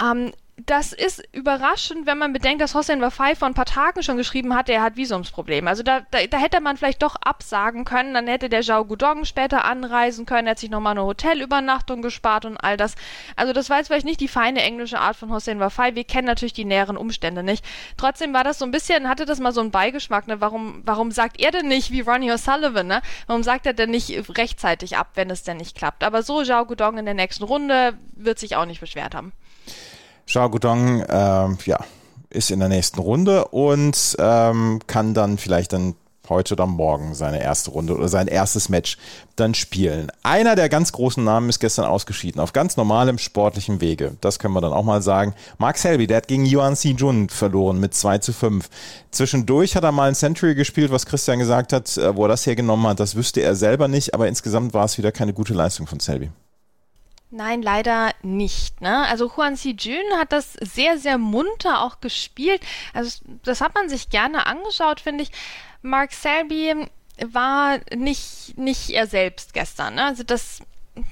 Ähm, 0.00 0.32
das 0.56 0.92
ist 0.92 1.22
überraschend, 1.32 2.06
wenn 2.06 2.18
man 2.18 2.34
bedenkt, 2.34 2.60
dass 2.60 2.74
Hossein 2.74 3.00
Wafai 3.00 3.34
vor 3.34 3.48
ein 3.48 3.54
paar 3.54 3.64
Tagen 3.64 4.02
schon 4.02 4.18
geschrieben 4.18 4.54
hatte, 4.54 4.72
er 4.72 4.82
hat 4.82 4.96
Visumsprobleme. 4.96 5.68
Also 5.68 5.82
da, 5.82 6.00
da, 6.10 6.26
da 6.26 6.36
hätte 6.36 6.60
man 6.60 6.76
vielleicht 6.76 7.02
doch 7.02 7.16
absagen 7.16 7.86
können, 7.86 8.12
dann 8.12 8.26
hätte 8.26 8.50
der 8.50 8.60
Zhao 8.60 8.84
Gudong 8.84 9.24
später 9.24 9.64
anreisen 9.64 10.26
können, 10.26 10.46
er 10.46 10.52
hat 10.52 10.58
sich 10.58 10.68
nochmal 10.68 10.92
eine 10.92 11.04
Hotelübernachtung 11.04 12.02
gespart 12.02 12.44
und 12.44 12.58
all 12.58 12.76
das. 12.76 12.96
Also 13.34 13.54
das 13.54 13.70
war 13.70 13.78
jetzt 13.78 13.86
vielleicht 13.86 14.04
nicht 14.04 14.20
die 14.20 14.28
feine 14.28 14.62
englische 14.62 15.00
Art 15.00 15.16
von 15.16 15.32
Hossein 15.32 15.58
Wafai. 15.58 15.94
Wir 15.94 16.04
kennen 16.04 16.26
natürlich 16.26 16.52
die 16.52 16.66
näheren 16.66 16.98
Umstände 16.98 17.42
nicht. 17.42 17.64
Trotzdem 17.96 18.34
war 18.34 18.44
das 18.44 18.58
so 18.58 18.66
ein 18.66 18.72
bisschen, 18.72 19.08
hatte 19.08 19.24
das 19.24 19.40
mal 19.40 19.52
so 19.52 19.62
einen 19.62 19.70
Beigeschmack, 19.70 20.28
ne? 20.28 20.42
Warum, 20.42 20.82
warum 20.84 21.12
sagt 21.12 21.40
er 21.40 21.50
denn 21.50 21.68
nicht 21.68 21.92
wie 21.92 22.02
Ronnie 22.02 22.30
O'Sullivan, 22.30 22.84
ne? 22.84 23.00
Warum 23.26 23.42
sagt 23.42 23.64
er 23.64 23.72
denn 23.72 23.90
nicht 23.90 24.12
rechtzeitig 24.36 24.98
ab, 24.98 25.12
wenn 25.14 25.30
es 25.30 25.44
denn 25.44 25.56
nicht 25.56 25.76
klappt? 25.76 26.04
Aber 26.04 26.22
so 26.22 26.44
Zhao 26.44 26.66
Gudong 26.66 26.98
in 26.98 27.06
der 27.06 27.14
nächsten 27.14 27.44
Runde 27.44 27.98
wird 28.14 28.38
sich 28.38 28.54
auch 28.56 28.66
nicht 28.66 28.80
beschwert 28.80 29.14
haben. 29.14 29.32
Zhao 30.26 30.50
Gudong, 30.50 31.04
ähm, 31.08 31.58
ja, 31.64 31.80
ist 32.30 32.50
in 32.50 32.60
der 32.60 32.68
nächsten 32.68 33.00
Runde 33.00 33.46
und 33.46 34.16
ähm, 34.18 34.80
kann 34.86 35.14
dann 35.14 35.38
vielleicht 35.38 35.72
dann 35.72 35.94
heute 36.28 36.54
oder 36.54 36.66
morgen 36.66 37.14
seine 37.14 37.42
erste 37.42 37.70
Runde 37.70 37.94
oder 37.94 38.08
sein 38.08 38.28
erstes 38.28 38.68
Match 38.68 38.96
dann 39.36 39.54
spielen. 39.54 40.10
Einer 40.22 40.54
der 40.54 40.68
ganz 40.68 40.92
großen 40.92 41.22
Namen 41.22 41.48
ist 41.48 41.58
gestern 41.58 41.84
ausgeschieden, 41.84 42.40
auf 42.40 42.52
ganz 42.52 42.76
normalem 42.76 43.18
sportlichem 43.18 43.80
Wege. 43.80 44.16
Das 44.20 44.38
können 44.38 44.54
wir 44.54 44.60
dann 44.60 44.72
auch 44.72 44.84
mal 44.84 45.02
sagen. 45.02 45.34
Mark 45.58 45.78
Selby, 45.78 46.06
der 46.06 46.18
hat 46.18 46.28
gegen 46.28 46.46
Yuan 46.46 46.76
Si 46.76 46.92
Jun 46.92 47.28
verloren 47.28 47.80
mit 47.80 47.94
2 47.94 48.18
zu 48.18 48.32
5. 48.32 48.68
Zwischendurch 49.10 49.76
hat 49.76 49.84
er 49.84 49.92
mal 49.92 50.08
ein 50.08 50.14
Century 50.14 50.54
gespielt, 50.54 50.90
was 50.90 51.06
Christian 51.06 51.38
gesagt 51.38 51.72
hat, 51.72 51.96
äh, 51.96 52.16
wo 52.16 52.24
er 52.24 52.28
das 52.28 52.46
hergenommen 52.46 52.86
hat, 52.86 53.00
das 53.00 53.14
wüsste 53.14 53.42
er 53.42 53.54
selber 53.54 53.88
nicht, 53.88 54.14
aber 54.14 54.28
insgesamt 54.28 54.74
war 54.74 54.84
es 54.84 54.98
wieder 54.98 55.12
keine 55.12 55.32
gute 55.32 55.54
Leistung 55.54 55.86
von 55.86 56.00
Selby. 56.00 56.30
Nein, 57.34 57.62
leider 57.62 58.10
nicht. 58.22 58.82
Ne? 58.82 59.06
Also 59.08 59.34
Huan 59.38 59.56
Si 59.56 59.70
Jun 59.70 60.18
hat 60.18 60.32
das 60.32 60.52
sehr, 60.52 60.98
sehr 60.98 61.16
munter 61.16 61.80
auch 61.80 62.00
gespielt. 62.00 62.60
Also 62.92 63.24
das 63.42 63.62
hat 63.62 63.74
man 63.74 63.88
sich 63.88 64.10
gerne 64.10 64.46
angeschaut, 64.46 65.00
finde 65.00 65.22
ich. 65.24 65.30
Mark 65.80 66.12
Selby 66.12 66.86
war 67.24 67.80
nicht, 67.94 68.58
nicht 68.58 68.90
er 68.90 69.06
selbst 69.06 69.54
gestern. 69.54 69.94
Ne? 69.94 70.04
Also 70.04 70.24
das, 70.24 70.60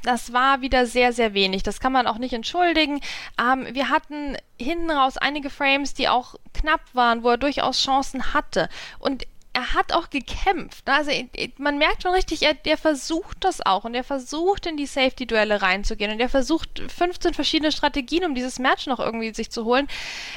das 0.02 0.34
war 0.34 0.60
wieder 0.60 0.84
sehr, 0.84 1.14
sehr 1.14 1.32
wenig. 1.32 1.62
Das 1.62 1.80
kann 1.80 1.92
man 1.92 2.06
auch 2.06 2.18
nicht 2.18 2.34
entschuldigen. 2.34 3.00
Ähm, 3.40 3.66
wir 3.72 3.88
hatten 3.88 4.36
hinten 4.60 4.90
raus 4.90 5.16
einige 5.16 5.48
Frames, 5.48 5.94
die 5.94 6.10
auch 6.10 6.34
knapp 6.52 6.82
waren, 6.92 7.22
wo 7.22 7.30
er 7.30 7.38
durchaus 7.38 7.82
Chancen 7.82 8.34
hatte. 8.34 8.68
Und 8.98 9.24
er 9.52 9.74
hat 9.74 9.92
auch 9.92 10.10
gekämpft. 10.10 10.86
ne? 10.86 10.94
Also 10.94 11.10
man 11.58 11.76
merkt 11.76 12.02
schon 12.02 12.12
richtig, 12.12 12.42
er, 12.42 12.54
der 12.54 12.78
versucht 12.78 13.38
das 13.40 13.64
auch 13.64 13.84
und 13.84 13.94
er 13.94 14.04
versucht 14.04 14.66
in 14.66 14.76
die 14.76 14.86
Safety-Duelle 14.86 15.60
reinzugehen 15.60 16.12
und 16.12 16.20
er 16.20 16.28
versucht 16.28 16.80
15 16.88 17.34
verschiedene 17.34 17.72
Strategien, 17.72 18.24
um 18.24 18.34
dieses 18.36 18.60
Match 18.60 18.86
noch 18.86 19.00
irgendwie 19.00 19.34
sich 19.34 19.50
zu 19.50 19.64
holen. 19.64 19.88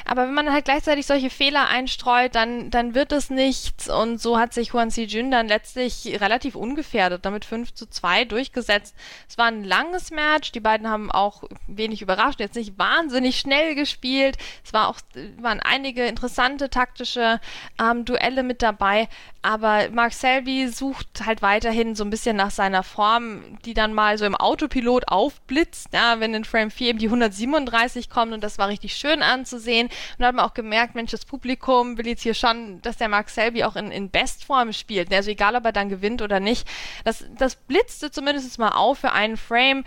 Aber 0.04 0.26
wenn 0.26 0.34
man 0.34 0.52
halt 0.52 0.64
gleichzeitig 0.64 1.06
solche 1.06 1.30
Fehler 1.30 1.68
einstreut, 1.68 2.34
dann, 2.34 2.70
dann 2.70 2.96
wird 2.96 3.12
es 3.12 3.30
nichts 3.30 3.88
und 3.88 4.20
so 4.20 4.36
hat 4.38 4.52
sich 4.52 4.72
Huan 4.72 4.90
Si 4.90 5.04
Jun 5.04 5.30
dann 5.30 5.46
letztlich 5.46 6.20
relativ 6.20 6.56
ungefährdet 6.56 7.24
damit 7.24 7.44
5 7.44 7.72
zu 7.72 7.88
2 7.88 8.24
durchgesetzt. 8.24 8.96
Es 9.28 9.38
war 9.38 9.46
ein 9.46 9.62
langes 9.62 10.10
Match, 10.10 10.50
die 10.50 10.60
beiden 10.60 10.88
haben 10.88 11.12
auch 11.12 11.44
wenig 11.68 12.02
überrascht, 12.02 12.40
jetzt 12.40 12.56
nicht 12.56 12.78
wahnsinnig 12.78 13.38
schnell 13.38 13.76
gespielt. 13.76 14.38
Es 14.64 14.72
war 14.72 14.88
auch, 14.88 14.98
waren 15.38 15.60
einige 15.60 16.04
interessante 16.06 16.68
taktische 16.68 17.40
ähm, 17.80 18.04
Duelle 18.04 18.42
mit 18.42 18.60
dabei. 18.60 19.03
Vorbei. 19.04 19.08
Aber 19.42 19.90
Mark 19.90 20.14
Selby 20.14 20.68
sucht 20.68 21.26
halt 21.26 21.42
weiterhin 21.42 21.94
so 21.94 22.02
ein 22.02 22.08
bisschen 22.08 22.36
nach 22.36 22.50
seiner 22.50 22.82
Form, 22.82 23.58
die 23.66 23.74
dann 23.74 23.92
mal 23.92 24.16
so 24.16 24.24
im 24.24 24.34
Autopilot 24.34 25.08
aufblitzt, 25.08 25.88
ja, 25.92 26.18
wenn 26.18 26.32
in 26.32 26.44
Frame 26.44 26.70
4 26.70 26.88
eben 26.88 26.98
die 26.98 27.06
137 27.06 28.08
kommt 28.08 28.32
und 28.32 28.42
das 28.42 28.56
war 28.56 28.68
richtig 28.68 28.96
schön 28.96 29.22
anzusehen. 29.22 29.88
Und 29.88 30.20
da 30.20 30.28
hat 30.28 30.34
man 30.34 30.46
auch 30.46 30.54
gemerkt, 30.54 30.94
Mensch, 30.94 31.10
das 31.10 31.26
Publikum 31.26 31.98
will 31.98 32.06
jetzt 32.06 32.22
hier 32.22 32.32
schon, 32.32 32.80
dass 32.80 32.96
der 32.96 33.10
Mark 33.10 33.28
Selby 33.28 33.64
auch 33.64 33.76
in, 33.76 33.90
in 33.90 34.10
Bestform 34.10 34.72
spielt. 34.72 35.12
Also 35.12 35.30
egal, 35.30 35.56
ob 35.56 35.64
er 35.66 35.72
dann 35.72 35.90
gewinnt 35.90 36.22
oder 36.22 36.40
nicht. 36.40 36.66
Das, 37.04 37.26
das 37.36 37.56
blitzte 37.56 38.10
zumindest 38.10 38.58
mal 38.58 38.70
auf 38.70 38.98
für 38.98 39.12
einen 39.12 39.36
Frame 39.36 39.84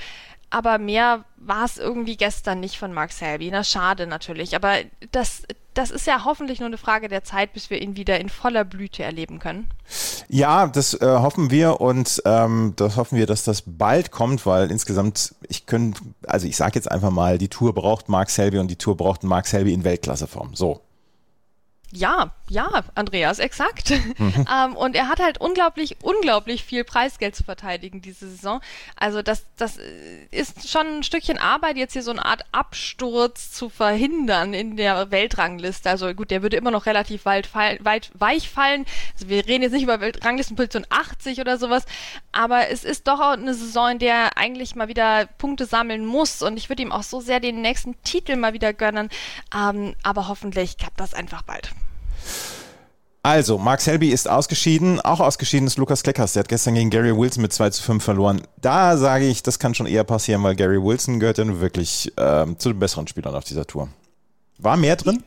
aber 0.49 0.77
mehr 0.77 1.25
war 1.37 1.65
es 1.65 1.77
irgendwie 1.77 2.15
gestern 2.17 2.59
nicht 2.59 2.77
von 2.77 2.93
Mark 2.93 3.11
Selby. 3.11 3.49
Na, 3.51 3.63
schade 3.63 4.07
natürlich. 4.07 4.55
Aber 4.55 4.75
das, 5.11 5.43
das 5.73 5.91
ist 5.91 6.07
ja 6.07 6.23
hoffentlich 6.23 6.59
nur 6.59 6.67
eine 6.67 6.77
Frage 6.77 7.09
der 7.09 7.23
Zeit, 7.23 7.53
bis 7.53 7.69
wir 7.69 7.81
ihn 7.81 7.97
wieder 7.97 8.19
in 8.19 8.29
voller 8.29 8.63
Blüte 8.63 9.03
erleben 9.03 9.39
können. 9.39 9.69
Ja, 10.29 10.67
das 10.67 10.93
äh, 10.93 11.05
hoffen 11.05 11.51
wir 11.51 11.81
und 11.81 12.21
ähm, 12.25 12.73
das 12.77 12.95
hoffen 12.95 13.17
wir, 13.17 13.25
dass 13.25 13.43
das 13.43 13.63
bald 13.65 14.11
kommt, 14.11 14.45
weil 14.45 14.71
insgesamt, 14.71 15.35
ich 15.47 15.65
könnte, 15.65 16.01
also 16.25 16.47
ich 16.47 16.55
sage 16.55 16.75
jetzt 16.75 16.89
einfach 16.89 17.11
mal, 17.11 17.37
die 17.37 17.49
Tour 17.49 17.73
braucht 17.73 18.09
Mark 18.09 18.29
Selby 18.29 18.57
und 18.59 18.69
die 18.69 18.77
Tour 18.77 18.95
braucht 18.95 19.23
Mark 19.23 19.47
Selby 19.47 19.73
in 19.73 19.83
Weltklasseform. 19.83 20.55
So. 20.55 20.81
Ja, 21.93 22.31
ja, 22.49 22.83
Andreas, 22.95 23.39
exakt. 23.39 23.91
Mhm. 24.17 24.45
ähm, 24.53 24.75
und 24.75 24.95
er 24.95 25.07
hat 25.07 25.19
halt 25.19 25.39
unglaublich, 25.39 25.97
unglaublich 26.01 26.63
viel 26.63 26.83
Preisgeld 26.83 27.35
zu 27.35 27.45
verteidigen 27.45 28.01
diese 28.01 28.29
Saison. 28.29 28.61
Also 28.97 29.21
das, 29.21 29.45
das 29.55 29.79
ist 30.31 30.69
schon 30.69 30.87
ein 30.87 31.03
Stückchen 31.03 31.37
Arbeit, 31.37 31.77
jetzt 31.77 31.93
hier 31.93 32.03
so 32.03 32.11
eine 32.11 32.25
Art 32.25 32.43
Absturz 32.51 33.51
zu 33.51 33.69
verhindern 33.69 34.53
in 34.53 34.75
der 34.75 35.11
Weltrangliste. 35.11 35.89
Also 35.89 36.13
gut, 36.13 36.29
der 36.29 36.41
würde 36.41 36.57
immer 36.57 36.71
noch 36.71 36.87
relativ 36.87 37.23
weit, 37.25 37.53
weit 37.55 38.11
weich 38.13 38.49
fallen. 38.49 38.85
Also 39.13 39.29
wir 39.29 39.47
reden 39.47 39.63
jetzt 39.63 39.73
nicht 39.73 39.83
über 39.83 40.01
Weltranglistenposition 40.01 40.85
80 40.89 41.39
oder 41.39 41.57
sowas, 41.57 41.85
aber 42.33 42.67
es 42.69 42.83
ist 42.83 43.07
doch 43.07 43.19
auch 43.21 43.31
eine 43.31 43.53
Saison, 43.53 43.91
in 43.91 43.99
der 43.99 44.13
er 44.13 44.37
eigentlich 44.37 44.75
mal 44.75 44.87
wieder 44.89 45.27
Punkte 45.37 45.65
sammeln 45.65 46.05
muss. 46.05 46.41
Und 46.41 46.57
ich 46.57 46.67
würde 46.69 46.81
ihm 46.81 46.91
auch 46.91 47.03
so 47.03 47.21
sehr 47.21 47.39
den 47.39 47.61
nächsten 47.61 48.01
Titel 48.03 48.35
mal 48.35 48.53
wieder 48.53 48.73
gönnen. 48.73 49.09
Ähm, 49.55 49.95
aber 50.03 50.27
hoffentlich 50.27 50.77
klappt 50.77 50.99
das 50.99 51.13
einfach 51.13 51.43
bald. 51.43 51.71
Also, 53.27 53.57
Mark 53.57 53.81
Selby 53.81 54.11
ist 54.11 54.29
ausgeschieden. 54.29 55.01
Auch 55.01 55.19
ausgeschieden 55.19 55.67
ist 55.67 55.77
Lukas 55.77 56.01
Kleckers. 56.01 56.31
Der 56.31 56.43
hat 56.43 56.47
gestern 56.47 56.75
gegen 56.75 56.89
Gary 56.89 57.13
Wilson 57.13 57.41
mit 57.41 57.51
2 57.51 57.71
zu 57.71 57.83
5 57.83 58.01
verloren. 58.01 58.41
Da 58.55 58.95
sage 58.95 59.27
ich, 59.27 59.43
das 59.43 59.59
kann 59.59 59.75
schon 59.75 59.85
eher 59.85 60.05
passieren, 60.05 60.41
weil 60.43 60.55
Gary 60.55 60.81
Wilson 60.81 61.19
gehört 61.19 61.37
ja 61.37 61.43
nun 61.43 61.59
wirklich 61.59 62.13
ähm, 62.15 62.57
zu 62.57 62.69
den 62.69 62.79
besseren 62.79 63.05
Spielern 63.05 63.35
auf 63.35 63.43
dieser 63.43 63.67
Tour. 63.67 63.89
War 64.59 64.77
mehr 64.77 64.95
drin? 64.95 65.25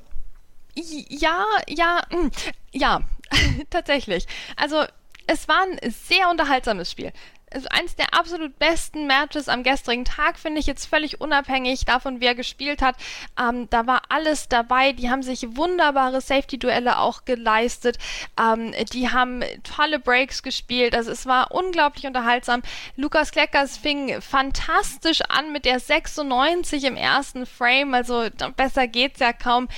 Ja, 0.75 1.45
ja, 1.69 2.01
hm, 2.09 2.31
ja, 2.73 3.03
tatsächlich. 3.69 4.27
Also, 4.57 4.83
es 5.27 5.47
war 5.47 5.61
ein 5.61 5.93
sehr 5.93 6.31
unterhaltsames 6.31 6.91
Spiel 6.91 7.13
also 7.53 7.69
eins 7.71 7.97
der 7.97 8.15
absolut 8.15 8.59
besten 8.59 9.07
Matches 9.07 9.49
am 9.49 9.63
gestrigen 9.63 10.05
Tag, 10.05 10.39
finde 10.39 10.61
ich 10.61 10.67
jetzt 10.67 10.87
völlig 10.87 11.21
unabhängig 11.21 11.85
davon, 11.85 12.21
wer 12.21 12.35
gespielt 12.35 12.81
hat. 12.81 12.97
Ähm, 13.39 13.69
da 13.71 13.87
war 13.87 14.03
alles 14.09 14.49
dabei. 14.49 14.93
Die 14.93 15.11
haben 15.11 15.23
sich 15.23 15.57
wunderbare 15.57 16.21
Safety-Duelle 16.21 16.99
auch 16.99 17.25
geleistet. 17.25 17.99
Ähm, 18.39 18.73
die 18.93 19.11
haben 19.11 19.43
tolle 19.65 19.99
Breaks 19.99 20.43
gespielt. 20.43 20.95
Also 20.95 21.11
es 21.11 21.27
war 21.27 21.53
unglaublich 21.53 22.07
unterhaltsam. 22.07 22.63
Lukas 22.97 23.33
Kleckers 23.33 23.77
fing 23.77 24.21
fantastisch 24.21 25.23
an 25.29 25.53
mit 25.53 25.65
der 25.65 25.81
96 25.81 26.85
im 26.85 26.97
ersten 26.97 27.47
Frame. 27.47 27.95
Also 27.95 28.29
besser 28.57 28.87
geht's 28.87 29.21
ja 29.21 29.33
kaum. 29.33 29.69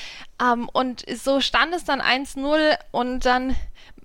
Ähm, 0.43 0.69
und 0.73 1.05
so 1.15 1.41
stand 1.41 1.75
es 1.75 1.85
dann 1.85 2.01
1-0 2.01 2.77
und 2.91 3.25
dann 3.25 3.57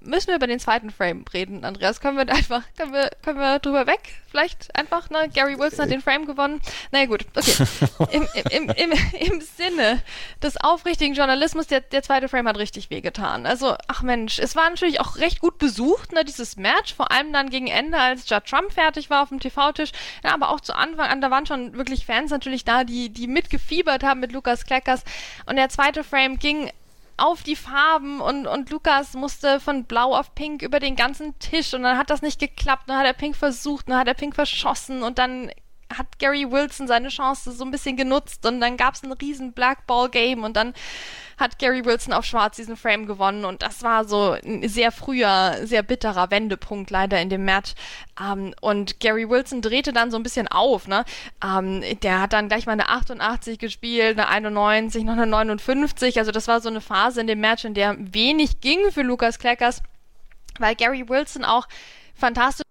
müssen 0.07 0.27
wir 0.27 0.35
über 0.35 0.47
den 0.47 0.59
zweiten 0.59 0.89
Frame 0.89 1.25
reden, 1.33 1.63
Andreas. 1.63 1.99
Können 1.99 2.17
wir 2.17 2.33
einfach, 2.33 2.63
können 2.77 2.93
wir, 2.93 3.11
können 3.23 3.39
wir 3.39 3.59
drüber 3.59 3.85
weg? 3.85 3.99
Vielleicht 4.29 4.75
einfach, 4.75 5.09
ne? 5.09 5.29
Gary 5.33 5.59
Wilson 5.59 5.81
hat 5.81 5.91
den 5.91 6.01
Frame 6.01 6.25
gewonnen. 6.25 6.61
Na 6.91 6.99
naja, 6.99 7.05
gut, 7.05 7.25
okay. 7.35 7.65
Im, 8.11 8.27
im, 8.51 8.69
im, 8.69 8.91
Im 9.19 9.41
Sinne 9.41 10.01
des 10.41 10.57
aufrichtigen 10.57 11.13
Journalismus, 11.13 11.67
der, 11.67 11.81
der 11.81 12.03
zweite 12.03 12.29
Frame 12.29 12.47
hat 12.47 12.57
richtig 12.57 12.89
wehgetan. 12.89 13.45
Also, 13.45 13.75
ach 13.87 14.01
Mensch, 14.01 14.39
es 14.39 14.55
war 14.55 14.69
natürlich 14.69 14.99
auch 14.99 15.17
recht 15.17 15.39
gut 15.39 15.57
besucht, 15.57 16.13
ne, 16.13 16.23
dieses 16.23 16.57
Match, 16.57 16.93
vor 16.93 17.11
allem 17.11 17.33
dann 17.33 17.49
gegen 17.49 17.67
Ende, 17.67 17.99
als 17.99 18.29
Judd 18.29 18.45
Trump 18.45 18.71
fertig 18.71 19.09
war 19.09 19.23
auf 19.23 19.29
dem 19.29 19.39
TV-Tisch. 19.39 19.91
Ja, 20.23 20.33
aber 20.33 20.49
auch 20.49 20.61
zu 20.61 20.75
Anfang 20.75 21.09
an, 21.09 21.21
da 21.21 21.31
waren 21.31 21.45
schon 21.45 21.73
wirklich 21.73 22.05
Fans 22.05 22.31
natürlich 22.31 22.63
da, 22.65 22.83
die, 22.83 23.09
die 23.09 23.27
mitgefiebert 23.27 24.03
haben 24.03 24.19
mit 24.19 24.31
Lukas 24.31 24.65
Kleckers. 24.65 25.03
Und 25.45 25.57
der 25.57 25.69
zweite 25.69 26.03
Frame 26.03 26.39
ging 26.39 26.71
auf 27.17 27.41
die 27.41 27.55
Farben 27.55 28.21
und, 28.21 28.45
und 28.45 28.69
Lukas 28.69 29.13
musste 29.13 29.59
von 29.59 29.85
blau 29.85 30.15
auf 30.15 30.35
pink 30.35 30.61
über 30.61 30.79
den 30.79 30.95
ganzen 30.95 31.37
Tisch 31.39 31.73
und 31.73 31.83
dann 31.83 31.97
hat 31.97 32.11
das 32.11 32.21
nicht 32.21 32.39
geklappt, 32.39 32.83
dann 32.87 32.97
hat 32.97 33.07
er 33.07 33.13
pink 33.13 33.35
versucht, 33.35 33.89
dann 33.89 33.97
hat 33.97 34.07
er 34.07 34.13
pink 34.13 34.35
verschossen 34.35 35.01
und 35.01 35.17
dann 35.17 35.51
hat 35.95 36.19
Gary 36.19 36.51
Wilson 36.51 36.87
seine 36.87 37.09
Chance 37.09 37.51
so 37.51 37.65
ein 37.65 37.71
bisschen 37.71 37.97
genutzt 37.97 38.45
und 38.45 38.61
dann 38.61 38.77
gab 38.77 38.93
es 38.93 39.03
ein 39.03 39.11
riesen 39.11 39.53
Blackball-Game 39.53 40.43
und 40.43 40.55
dann 40.55 40.73
hat 41.37 41.59
Gary 41.59 41.85
Wilson 41.85 42.13
auf 42.13 42.25
Schwarz 42.25 42.55
diesen 42.55 42.75
Frame 42.75 43.05
gewonnen 43.05 43.45
und 43.45 43.61
das 43.61 43.83
war 43.83 44.05
so 44.05 44.31
ein 44.31 44.67
sehr 44.67 44.91
früher, 44.91 45.55
sehr 45.63 45.83
bitterer 45.83 46.31
Wendepunkt 46.31 46.89
leider 46.89 47.21
in 47.21 47.29
dem 47.29 47.45
Match. 47.45 47.73
Ähm, 48.19 48.53
und 48.59 48.99
Gary 48.99 49.29
Wilson 49.29 49.61
drehte 49.61 49.93
dann 49.93 50.09
so 50.09 50.17
ein 50.17 50.23
bisschen 50.23 50.47
auf, 50.47 50.87
ne? 50.87 51.05
Ähm, 51.43 51.83
der 52.01 52.21
hat 52.21 52.33
dann 52.33 52.47
gleich 52.47 52.65
mal 52.65 52.73
eine 52.73 52.89
88 52.89 53.59
gespielt, 53.59 54.17
eine 54.17 54.27
91, 54.27 55.03
noch 55.03 55.13
eine 55.13 55.27
59. 55.27 56.17
Also 56.17 56.31
das 56.31 56.47
war 56.47 56.59
so 56.59 56.69
eine 56.69 56.81
Phase 56.81 57.21
in 57.21 57.27
dem 57.27 57.39
Match, 57.39 57.65
in 57.65 57.75
der 57.75 57.95
wenig 57.99 58.59
ging 58.59 58.91
für 58.91 59.03
Lukas 59.03 59.37
Kleckers, 59.37 59.83
weil 60.59 60.75
Gary 60.75 61.07
Wilson 61.07 61.45
auch 61.45 61.67
fantastisch 62.15 62.63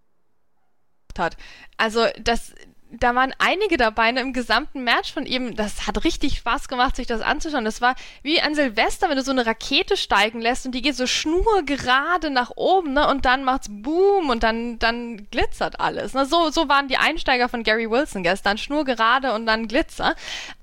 hat. 1.18 1.37
Also 1.78 2.06
das 2.20 2.54
da 2.90 3.14
waren 3.14 3.35
einige 3.38 3.76
dabei 3.76 4.12
ne, 4.12 4.21
im 4.21 4.33
gesamten 4.33 4.85
Match 4.85 5.12
von 5.12 5.26
ihm. 5.26 5.57
Das 5.57 5.87
hat 5.87 6.05
richtig 6.05 6.38
Spaß 6.38 6.69
gemacht, 6.69 6.97
sich 6.97 7.07
das 7.07 7.21
anzuschauen. 7.21 7.64
Das 7.64 7.81
war 7.81 7.95
wie 8.23 8.40
an 8.40 8.55
Silvester, 8.55 9.09
wenn 9.09 9.16
du 9.16 9.23
so 9.23 9.33
eine 9.33 9.47
Rakete 9.47 9.97
steigen 9.97 10.40
lässt 10.40 10.66
und 10.66 10.73
die 10.73 10.83
geht 10.83 10.97
so 10.97 11.07
schnurgerade 11.07 12.31
nach 12.31 12.52
oben, 12.55 12.93
ne? 12.93 13.09
Und 13.09 13.25
dann 13.25 13.45
macht's 13.45 13.69
Boom 13.71 14.31
und 14.31 14.43
dann, 14.43 14.78
dann 14.78 15.28
glitzert 15.31 15.81
alles. 15.81 16.14
Ne? 16.14 16.26
So, 16.26 16.50
so 16.50 16.69
waren 16.69 16.88
die 16.88 16.97
Einsteiger 16.97 17.49
von 17.49 17.62
Gary 17.62 17.90
Wilson 17.90 18.23
gestern. 18.23 18.59
Schnurgerade 18.59 19.35
und 19.35 19.47
dann 19.47 19.69
Glitzer. 19.69 20.14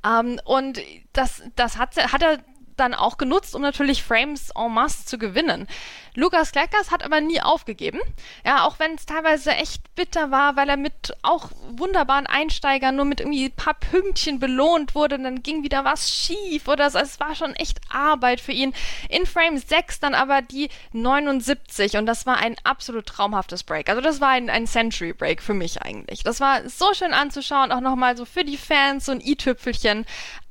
Ähm, 0.06 0.40
und 0.46 0.80
das, 1.12 1.44
das 1.56 1.78
hat, 1.78 1.96
hat 2.12 2.22
er 2.22 2.40
dann 2.78 2.94
auch 2.94 3.18
genutzt, 3.18 3.56
um 3.56 3.62
natürlich 3.62 4.04
Frames 4.04 4.52
en 4.56 4.72
masse 4.72 5.06
zu 5.06 5.18
gewinnen. 5.18 5.68
Lukas 6.16 6.52
Kleckers 6.52 6.92
hat 6.92 7.04
aber 7.04 7.22
nie 7.22 7.42
aufgegeben. 7.42 8.00
Ja, 8.46 8.66
auch 8.66 8.80
wenn 8.80 8.96
es 8.96 9.06
teilweise 9.06 9.52
echt 9.52 9.96
bitter 9.96 10.32
war, 10.32 10.56
weil 10.56 10.70
er 10.70 10.78
mit 10.78 11.16
auch 11.22 11.50
wunderbaren 11.72 12.28
Einsteigern 12.28 12.96
nur 12.96 13.06
mit 13.06 13.20
irgendwie 13.20 13.46
ein 13.46 13.52
paar 13.52 13.74
Pünktchen 13.74 14.40
belohnt 14.40 14.96
wurde, 14.96 15.18
dann 15.18 15.42
ging 15.42 15.64
wieder 15.64 15.84
was 15.84 16.10
schief 16.14 16.68
oder 16.68 16.90
so. 16.90 17.00
Es 17.00 17.20
war 17.20 17.36
schon 17.36 17.56
echt 17.56 17.80
Arbeit 17.90 18.42
für 18.42 18.52
ihn. 18.52 18.74
In 19.10 19.26
Frame 19.26 19.58
6 19.58 20.00
dann 20.00 20.14
aber 20.14 20.42
die 20.42 20.70
79 20.92 21.98
und 21.98 22.06
das 22.06 22.26
war 22.26 22.38
ein 22.38 22.56
absolut 22.64 23.06
traumhaftes 23.06 23.64
Break. 23.64 23.90
Also 23.90 24.02
das 24.02 24.22
war 24.22 24.30
ein, 24.30 24.50
ein 24.50 24.68
Century 24.68 25.14
Break 25.14 25.42
für 25.42 25.54
mich 25.54 25.82
eigentlich. 25.82 26.24
Das 26.24 26.40
war 26.40 26.68
so 26.70 26.94
schön 26.94 27.14
anzuschauen, 27.14 27.72
auch 27.72 27.82
nochmal 27.82 28.18
so 28.18 28.26
für 28.26 28.44
die 28.44 28.58
Fans 28.58 29.06
so 29.06 29.12
ein 29.12 29.22
i-Tüpfelchen. 29.22 30.06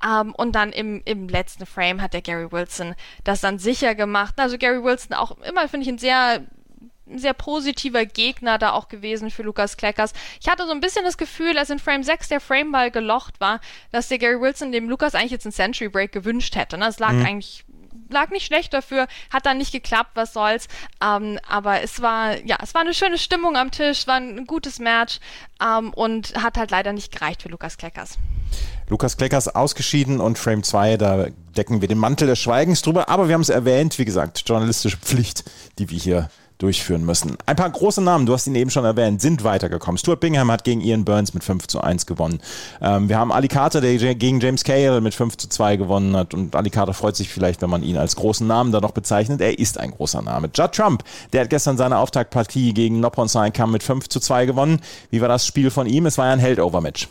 Ähm, 0.05 0.35
und 0.35 0.53
dann 0.53 0.73
im, 0.73 1.03
im 1.05 1.29
letzten 1.29 1.67
Frame 1.67 2.03
hat 2.03 2.13
der 2.13 2.23
Gary 2.23 2.51
Wilson 2.51 2.95
das 3.25 3.41
dann 3.41 3.59
sicher 3.59 3.95
gemacht. 3.95 4.35
Also 4.39 4.59
Gary 4.59 4.83
Wilson 4.83 5.15
auch 5.15 5.37
immer, 5.53 5.69
finde 5.69 5.85
ich, 5.85 5.93
ein 5.93 5.99
sehr 5.99 6.43
sehr 7.15 7.35
positiver 7.35 8.07
Gegner 8.07 8.59
da 8.59 8.73
auch 8.73 8.89
gewesen 8.89 9.31
für 9.31 9.43
Lukas 9.43 9.77
Kleckers. 9.77 10.13
Ich 10.41 10.49
hatte 10.49 10.67
so 10.67 10.73
ein 10.73 10.81
bisschen 10.81 11.05
das 11.05 11.19
Gefühl, 11.19 11.59
als 11.59 11.69
in 11.69 11.79
Frame 11.79 12.03
6 12.03 12.29
der 12.29 12.41
Frameball 12.41 12.91
gelocht 12.91 13.41
war, 13.41 13.61
dass 13.91 14.09
der 14.09 14.19
Gary 14.19 14.41
Wilson 14.41 14.73
dem 14.73 14.89
Lukas 14.89 15.15
eigentlich 15.15 15.33
jetzt 15.33 15.45
einen 15.45 15.53
Century 15.53 15.89
Break 15.89 16.13
gewünscht 16.13 16.57
hätte. 16.57 16.79
Das 16.79 16.99
lag 16.99 17.13
mhm. 17.13 17.27
eigentlich 17.27 17.65
lag 18.09 18.31
nicht 18.31 18.47
schlecht 18.47 18.75
dafür, 18.75 19.09
hat 19.31 19.47
dann 19.47 19.59
nicht 19.59 19.73
geklappt, 19.73 20.11
was 20.15 20.33
soll's. 20.33 20.69
Ähm, 21.03 21.39
aber 21.49 21.81
es 21.81 22.03
war, 22.03 22.39
ja, 22.45 22.59
es 22.63 22.75
war 22.75 22.83
eine 22.83 22.95
schöne 22.95 23.19
Stimmung 23.19 23.57
am 23.57 23.71
Tisch, 23.71 24.07
war 24.07 24.17
ein 24.17 24.47
gutes 24.47 24.79
Match 24.79 25.19
ähm, 25.63 25.93
und 25.95 26.35
hat 26.35 26.59
halt 26.59 26.71
leider 26.71 26.93
nicht 26.93 27.11
gereicht 27.11 27.43
für 27.43 27.49
Lukas 27.49 27.79
Kleckers. 27.79 28.19
Lukas 28.89 29.17
Kleckers 29.17 29.49
ausgeschieden 29.49 30.21
und 30.21 30.39
Frame 30.39 30.63
2, 30.63 30.97
da 30.97 31.27
decken 31.57 31.81
wir 31.81 31.89
den 31.89 31.99
Mantel 31.99 32.29
des 32.29 32.39
Schweigens 32.39 32.83
drüber, 32.83 33.09
aber 33.09 33.29
wir 33.29 33.35
haben 33.35 33.43
es 33.43 33.49
erwähnt, 33.49 33.99
wie 33.99 34.05
gesagt, 34.05 34.43
journalistische 34.47 34.97
Pflicht, 34.99 35.45
die 35.79 35.91
wir 35.91 35.99
hier 35.99 36.29
durchführen 36.63 37.05
müssen. 37.05 37.37
Ein 37.45 37.57
paar 37.57 37.71
große 37.71 38.01
Namen, 38.01 38.25
du 38.25 38.33
hast 38.33 38.47
ihn 38.47 38.55
eben 38.55 38.71
schon 38.71 38.85
erwähnt, 38.85 39.21
sind 39.21 39.43
weitergekommen. 39.43 39.99
Stuart 39.99 40.21
Bingham 40.21 40.51
hat 40.51 40.63
gegen 40.63 40.81
Ian 40.81 41.05
Burns 41.05 41.35
mit 41.35 41.43
5 41.43 41.67
zu 41.67 41.81
1 41.81 42.07
gewonnen. 42.07 42.41
Ähm, 42.81 43.09
wir 43.09 43.19
haben 43.19 43.33
Ali 43.33 43.49
Carter, 43.49 43.81
der 43.81 44.15
gegen 44.15 44.41
James 44.41 44.63
Cahill 44.63 45.01
mit 45.01 45.15
5 45.15 45.37
zu 45.37 45.49
2 45.49 45.77
gewonnen 45.77 46.17
hat. 46.17 46.35
Und 46.35 46.55
Ali 46.55 46.71
Carter 46.71 46.95
freut 46.95 47.17
sich 47.17 47.29
vielleicht, 47.29 47.63
wenn 47.63 47.71
man 47.71 47.83
ihn 47.83 47.97
als 47.97 48.15
großen 48.15 48.47
Namen 48.47 48.71
da 48.71 48.81
noch 48.81 48.93
bezeichnet. 48.93 49.41
Er 49.41 49.59
ist 49.59 49.79
ein 49.79 49.91
großer 49.91 50.23
Name. 50.23 50.51
Judd 50.55 50.73
Trump, 50.73 51.03
der 51.33 51.43
hat 51.43 51.51
gestern 51.51 51.77
seine 51.77 51.99
Auftaktpartie 51.99 52.73
gegen 52.73 53.01
Noppon 53.01 53.29
Kam 53.53 53.73
mit 53.73 53.83
5 53.83 54.09
zu 54.09 54.21
2 54.21 54.47
gewonnen. 54.47 54.81
Wie 55.11 55.21
war 55.21 55.29
das 55.29 55.47
Spiel 55.47 55.71
von 55.71 55.87
ihm? 55.87 56.07
Es 56.07 56.17
war 56.17 56.27
ja 56.27 56.33
ein 56.33 56.39
Heldover-Match. 56.39 57.09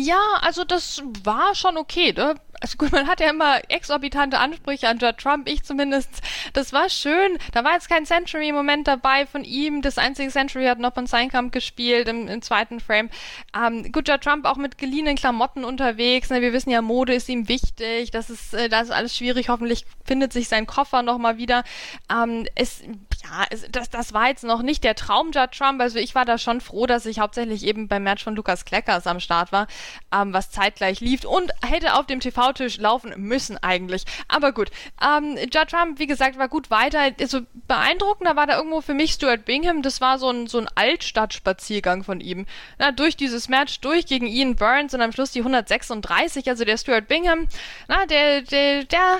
Ja, 0.00 0.20
also 0.42 0.62
das 0.62 1.02
war 1.24 1.56
schon 1.56 1.76
okay. 1.76 2.12
Ne? 2.16 2.36
Also 2.60 2.76
gut, 2.78 2.92
man 2.92 3.08
hat 3.08 3.18
ja 3.18 3.30
immer 3.30 3.60
exorbitante 3.68 4.38
Ansprüche 4.38 4.88
an 4.88 4.98
Judd 4.98 5.18
Trump, 5.18 5.48
ich 5.48 5.64
zumindest. 5.64 6.22
Das 6.52 6.72
war 6.72 6.88
schön. 6.88 7.36
Da 7.50 7.64
war 7.64 7.72
jetzt 7.72 7.88
kein 7.88 8.06
Century-Moment 8.06 8.86
dabei 8.86 9.26
von 9.26 9.42
ihm. 9.42 9.82
Das 9.82 9.98
einzige 9.98 10.30
Century 10.30 10.66
hat 10.66 10.78
noch 10.78 10.94
von 10.94 11.08
Seinkamp 11.08 11.50
gespielt 11.50 12.06
im, 12.06 12.28
im 12.28 12.42
zweiten 12.42 12.78
Frame. 12.78 13.10
Ähm, 13.56 13.90
gut, 13.90 14.06
Judd 14.08 14.20
Trump 14.20 14.44
auch 14.44 14.56
mit 14.56 14.78
geliehenen 14.78 15.16
Klamotten 15.16 15.64
unterwegs. 15.64 16.30
Ne? 16.30 16.42
Wir 16.42 16.52
wissen 16.52 16.70
ja, 16.70 16.80
Mode 16.80 17.14
ist 17.14 17.28
ihm 17.28 17.48
wichtig. 17.48 18.12
Das 18.12 18.30
ist, 18.30 18.54
äh, 18.54 18.68
das 18.68 18.84
ist 18.84 18.92
alles 18.92 19.16
schwierig. 19.16 19.48
Hoffentlich 19.48 19.84
findet 20.04 20.32
sich 20.32 20.48
sein 20.48 20.66
Koffer 20.66 21.02
nochmal 21.02 21.38
wieder. 21.38 21.64
Ähm, 22.08 22.46
es, 22.54 22.84
ja, 23.22 23.46
das, 23.70 23.90
das 23.90 24.12
war 24.12 24.28
jetzt 24.28 24.44
noch 24.44 24.62
nicht 24.62 24.82
der 24.82 24.94
Traum 24.96 25.30
Judd 25.32 25.52
Trump. 25.52 25.80
Also 25.80 25.98
ich 25.98 26.14
war 26.14 26.24
da 26.24 26.38
schon 26.38 26.60
froh, 26.60 26.86
dass 26.86 27.06
ich 27.06 27.20
hauptsächlich 27.20 27.64
eben 27.64 27.86
beim 27.86 28.02
Match 28.02 28.24
von 28.24 28.34
Lukas 28.34 28.64
Kleckers 28.64 29.06
am 29.06 29.20
Start 29.20 29.52
war, 29.52 29.68
ähm, 30.12 30.32
was 30.32 30.50
zeitgleich 30.50 31.00
lief 31.00 31.24
und 31.24 31.52
hätte 31.64 31.94
auf 31.94 32.06
dem 32.06 32.20
TV 32.20 32.48
Couchtisch 32.48 32.78
laufen 32.78 33.12
müssen 33.16 33.58
eigentlich. 33.58 34.04
Aber 34.28 34.52
gut. 34.52 34.70
Ähm, 35.02 35.36
Judd 35.36 35.68
Trump, 35.70 35.98
wie 35.98 36.06
gesagt, 36.06 36.38
war 36.38 36.48
gut 36.48 36.70
weiter. 36.70 37.10
Also 37.20 37.40
beeindruckender 37.66 38.36
war 38.36 38.46
da 38.46 38.56
irgendwo 38.56 38.80
für 38.80 38.94
mich 38.94 39.12
Stuart 39.12 39.44
Bingham. 39.44 39.82
Das 39.82 40.00
war 40.00 40.18
so 40.18 40.30
ein, 40.30 40.46
so 40.46 40.58
ein 40.58 40.68
Altstadtspaziergang 40.74 42.04
von 42.04 42.20
ihm. 42.20 42.46
Na, 42.78 42.92
durch 42.92 43.16
dieses 43.16 43.48
Match, 43.48 43.80
durch 43.80 44.06
gegen 44.06 44.26
Ian 44.26 44.56
Burns 44.56 44.94
und 44.94 45.02
am 45.02 45.12
Schluss 45.12 45.32
die 45.32 45.40
136. 45.40 46.48
Also 46.48 46.64
der 46.64 46.78
Stuart 46.78 47.08
Bingham, 47.08 47.48
na, 47.88 48.06
der, 48.06 48.42
der, 48.42 48.84
der, 48.84 49.18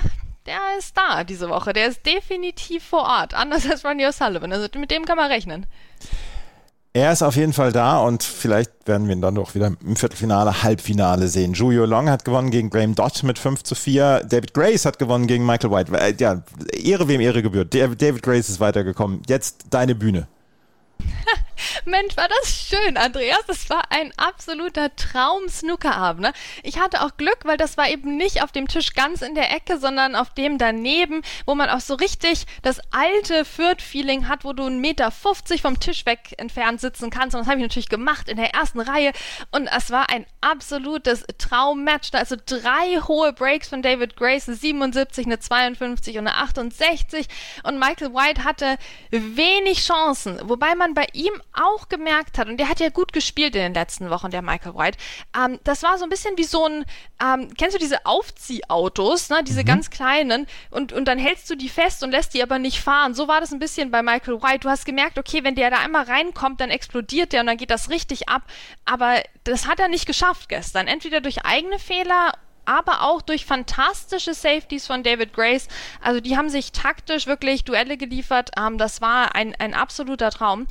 der 0.48 0.78
ist 0.78 0.96
da 0.96 1.24
diese 1.24 1.50
Woche. 1.50 1.72
Der 1.72 1.88
ist 1.88 2.04
definitiv 2.06 2.82
vor 2.82 3.02
Ort. 3.02 3.34
Anders 3.34 3.68
als 3.70 3.84
Ronnie 3.84 4.06
O'Sullivan. 4.06 4.52
Also 4.52 4.66
mit 4.78 4.90
dem 4.90 5.04
kann 5.04 5.18
man 5.18 5.30
rechnen. 5.30 5.66
Er 6.94 7.12
ist 7.12 7.22
auf 7.22 7.36
jeden 7.36 7.52
Fall 7.52 7.70
da 7.70 7.98
und 7.98 8.22
vielleicht 8.22 8.70
werden 8.86 9.06
wir 9.06 9.14
ihn 9.14 9.20
dann 9.20 9.34
doch 9.34 9.54
wieder 9.54 9.72
im 9.84 9.94
Viertelfinale, 9.94 10.62
Halbfinale 10.62 11.28
sehen. 11.28 11.52
Julio 11.52 11.84
Long 11.84 12.08
hat 12.08 12.24
gewonnen 12.24 12.50
gegen 12.50 12.70
Graham 12.70 12.94
Dodd 12.94 13.22
mit 13.24 13.38
5 13.38 13.62
zu 13.62 13.74
4. 13.74 14.24
David 14.24 14.54
Grace 14.54 14.86
hat 14.86 14.98
gewonnen 14.98 15.26
gegen 15.26 15.44
Michael 15.44 15.70
White. 15.70 15.92
Äh, 15.96 16.14
ja, 16.18 16.42
Ehre 16.72 17.06
wem 17.06 17.20
Ehre 17.20 17.42
gebührt. 17.42 17.74
David 17.74 18.22
Grace 18.22 18.48
ist 18.48 18.58
weitergekommen. 18.58 19.20
Jetzt 19.28 19.66
deine 19.70 19.94
Bühne. 19.94 20.28
Mensch, 21.84 22.16
war 22.16 22.28
das 22.28 22.68
schön, 22.68 22.96
Andreas. 22.96 23.44
Das 23.46 23.70
war 23.70 23.90
ein 23.90 24.12
absoluter 24.16 24.94
Traum-Snookerabend. 24.96 26.22
Ne? 26.22 26.32
Ich 26.62 26.78
hatte 26.78 27.02
auch 27.02 27.16
Glück, 27.16 27.38
weil 27.44 27.56
das 27.56 27.76
war 27.76 27.88
eben 27.88 28.16
nicht 28.16 28.42
auf 28.42 28.52
dem 28.52 28.68
Tisch 28.68 28.94
ganz 28.94 29.22
in 29.22 29.34
der 29.34 29.50
Ecke, 29.54 29.78
sondern 29.78 30.14
auf 30.14 30.34
dem 30.34 30.58
daneben, 30.58 31.22
wo 31.46 31.54
man 31.54 31.68
auch 31.70 31.80
so 31.80 31.94
richtig 31.94 32.46
das 32.62 32.80
alte 32.90 33.44
Fürth-Feeling 33.44 34.28
hat, 34.28 34.44
wo 34.44 34.52
du 34.52 34.64
einen 34.64 34.80
Meter 34.80 35.10
50 35.10 35.62
vom 35.62 35.80
Tisch 35.80 36.06
weg 36.06 36.34
entfernt 36.38 36.80
sitzen 36.80 37.10
kannst. 37.10 37.34
Und 37.34 37.40
das 37.40 37.48
habe 37.48 37.58
ich 37.58 37.64
natürlich 37.64 37.88
gemacht 37.88 38.28
in 38.28 38.36
der 38.36 38.54
ersten 38.54 38.80
Reihe. 38.80 39.12
Und 39.50 39.68
es 39.68 39.90
war 39.90 40.10
ein 40.10 40.26
absolutes 40.40 41.24
Traummatch. 41.38 42.10
Also 42.12 42.36
drei 42.44 43.00
hohe 43.06 43.32
Breaks 43.32 43.68
von 43.68 43.82
David 43.82 44.16
Grace, 44.16 44.48
eine 44.48 44.56
77, 44.56 45.26
eine 45.26 45.38
52 45.38 46.18
und 46.18 46.26
eine 46.26 46.36
68. 46.36 47.26
Und 47.62 47.78
Michael 47.78 48.14
White 48.14 48.44
hatte 48.44 48.78
wenig 49.10 49.84
Chancen, 49.84 50.38
wobei 50.44 50.74
man 50.74 50.94
bei 50.94 51.06
ihm 51.12 51.32
auch 51.58 51.88
gemerkt 51.88 52.38
hat, 52.38 52.48
und 52.48 52.58
der 52.58 52.68
hat 52.68 52.80
ja 52.80 52.88
gut 52.88 53.12
gespielt 53.12 53.54
in 53.54 53.62
den 53.62 53.74
letzten 53.74 54.10
Wochen, 54.10 54.30
der 54.30 54.42
Michael 54.42 54.74
White, 54.74 54.98
ähm, 55.36 55.58
das 55.64 55.82
war 55.82 55.98
so 55.98 56.04
ein 56.04 56.10
bisschen 56.10 56.36
wie 56.36 56.44
so 56.44 56.66
ein, 56.66 56.84
ähm, 57.22 57.52
kennst 57.56 57.74
du 57.74 57.78
diese 57.78 58.06
Aufziehautos, 58.06 59.30
ne, 59.30 59.42
diese 59.44 59.62
mhm. 59.62 59.66
ganz 59.66 59.90
kleinen, 59.90 60.46
und, 60.70 60.92
und 60.92 61.06
dann 61.06 61.18
hältst 61.18 61.48
du 61.50 61.56
die 61.56 61.68
fest 61.68 62.02
und 62.02 62.10
lässt 62.10 62.34
die 62.34 62.42
aber 62.42 62.58
nicht 62.58 62.80
fahren. 62.80 63.14
So 63.14 63.28
war 63.28 63.40
das 63.40 63.52
ein 63.52 63.58
bisschen 63.58 63.90
bei 63.90 64.02
Michael 64.02 64.42
White. 64.42 64.60
Du 64.60 64.68
hast 64.68 64.84
gemerkt, 64.84 65.18
okay, 65.18 65.44
wenn 65.44 65.54
der 65.54 65.70
da 65.70 65.78
einmal 65.78 66.04
reinkommt, 66.04 66.60
dann 66.60 66.70
explodiert 66.70 67.32
der 67.32 67.40
und 67.40 67.46
dann 67.46 67.56
geht 67.56 67.70
das 67.70 67.90
richtig 67.90 68.28
ab. 68.28 68.42
Aber 68.84 69.22
das 69.44 69.66
hat 69.66 69.80
er 69.80 69.88
nicht 69.88 70.06
geschafft 70.06 70.48
gestern. 70.48 70.86
Entweder 70.86 71.20
durch 71.20 71.44
eigene 71.44 71.78
Fehler 71.78 72.32
aber 72.68 73.02
auch 73.02 73.22
durch 73.22 73.46
fantastische 73.46 74.34
Safeties 74.34 74.86
von 74.86 75.02
David 75.02 75.32
Grace. 75.32 75.68
Also 76.02 76.20
die 76.20 76.36
haben 76.36 76.50
sich 76.50 76.72
taktisch 76.72 77.26
wirklich 77.26 77.64
Duelle 77.64 77.96
geliefert. 77.96 78.50
Ähm, 78.58 78.76
das 78.76 79.00
war 79.00 79.34
ein, 79.34 79.54
ein 79.58 79.72
absoluter 79.72 80.30
Traum 80.30 80.66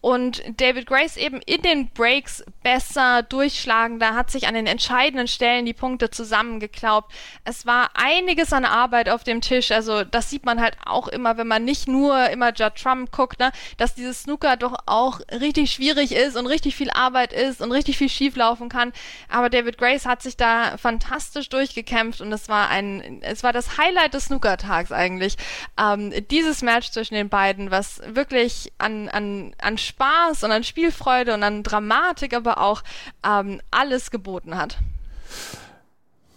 und 0.00 0.42
David 0.58 0.86
Grace 0.86 1.18
eben 1.18 1.42
in 1.42 1.60
den 1.60 1.90
Breaks 1.90 2.42
besser 2.62 3.22
durchschlagender, 3.22 4.14
hat 4.14 4.30
sich 4.30 4.46
an 4.46 4.54
den 4.54 4.66
entscheidenden 4.66 5.28
Stellen 5.28 5.66
die 5.66 5.74
Punkte 5.74 6.10
zusammengeklaubt. 6.10 7.12
Es 7.44 7.66
war 7.66 7.90
einiges 7.94 8.52
an 8.54 8.64
Arbeit 8.64 9.10
auf 9.10 9.24
dem 9.24 9.42
Tisch, 9.42 9.70
also 9.70 10.04
das 10.04 10.30
sieht 10.30 10.46
man 10.46 10.60
halt 10.60 10.76
auch 10.86 11.08
immer, 11.08 11.36
wenn 11.36 11.46
man 11.46 11.64
nicht 11.64 11.86
nur 11.86 12.30
immer 12.30 12.52
Judd 12.54 12.76
Trump 12.76 13.12
guckt, 13.12 13.40
ne, 13.40 13.52
dass 13.76 13.94
dieses 13.94 14.22
Snooker 14.22 14.56
doch 14.56 14.76
auch 14.86 15.20
richtig 15.32 15.70
schwierig 15.70 16.12
ist 16.12 16.36
und 16.36 16.46
richtig 16.46 16.76
viel 16.76 16.90
Arbeit 16.90 17.34
ist 17.34 17.60
und 17.60 17.70
richtig 17.70 17.98
viel 17.98 18.08
schief 18.08 18.36
laufen 18.36 18.70
kann. 18.70 18.92
Aber 19.28 19.50
David 19.50 19.76
Grace 19.76 20.06
hat 20.06 20.22
sich 20.22 20.36
da 20.36 20.78
fantastisch 20.78 21.50
durchgekämpft 21.50 22.22
und 22.22 22.32
es 22.32 22.48
war 22.48 22.70
ein, 22.70 23.20
es 23.22 23.42
war 23.42 23.52
das 23.52 23.76
Highlight 23.76 24.14
des 24.14 24.26
Snooker-Tags 24.26 24.92
eigentlich. 24.92 25.36
Ähm, 25.78 26.12
dieses 26.30 26.62
Match 26.62 26.90
zwischen 26.90 27.14
den 27.14 27.28
beiden, 27.28 27.70
was 27.70 28.00
wirklich 28.06 28.72
an, 28.78 29.08
an, 29.10 29.54
an 29.60 29.76
Spaß 29.90 30.44
und 30.44 30.52
an 30.52 30.64
Spielfreude 30.64 31.34
und 31.34 31.42
an 31.42 31.62
Dramatik, 31.62 32.34
aber 32.34 32.58
auch 32.58 32.82
ähm, 33.24 33.60
alles 33.70 34.10
geboten 34.10 34.56
hat. 34.56 34.78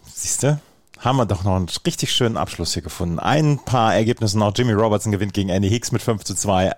Siehst 0.04 0.42
du? 0.42 0.60
haben 1.04 1.16
wir 1.16 1.26
doch 1.26 1.44
noch 1.44 1.56
einen 1.56 1.68
richtig 1.86 2.12
schönen 2.12 2.36
Abschluss 2.36 2.72
hier 2.72 2.82
gefunden. 2.82 3.18
Ein 3.18 3.58
paar 3.58 3.94
Ergebnisse 3.94 4.38
noch. 4.38 4.52
Jimmy 4.56 4.72
Robertson 4.72 5.12
gewinnt 5.12 5.34
gegen 5.34 5.50
Andy 5.50 5.68
Hicks 5.68 5.92
mit 5.92 6.00
5 6.00 6.24
zu 6.24 6.34
2. 6.34 6.72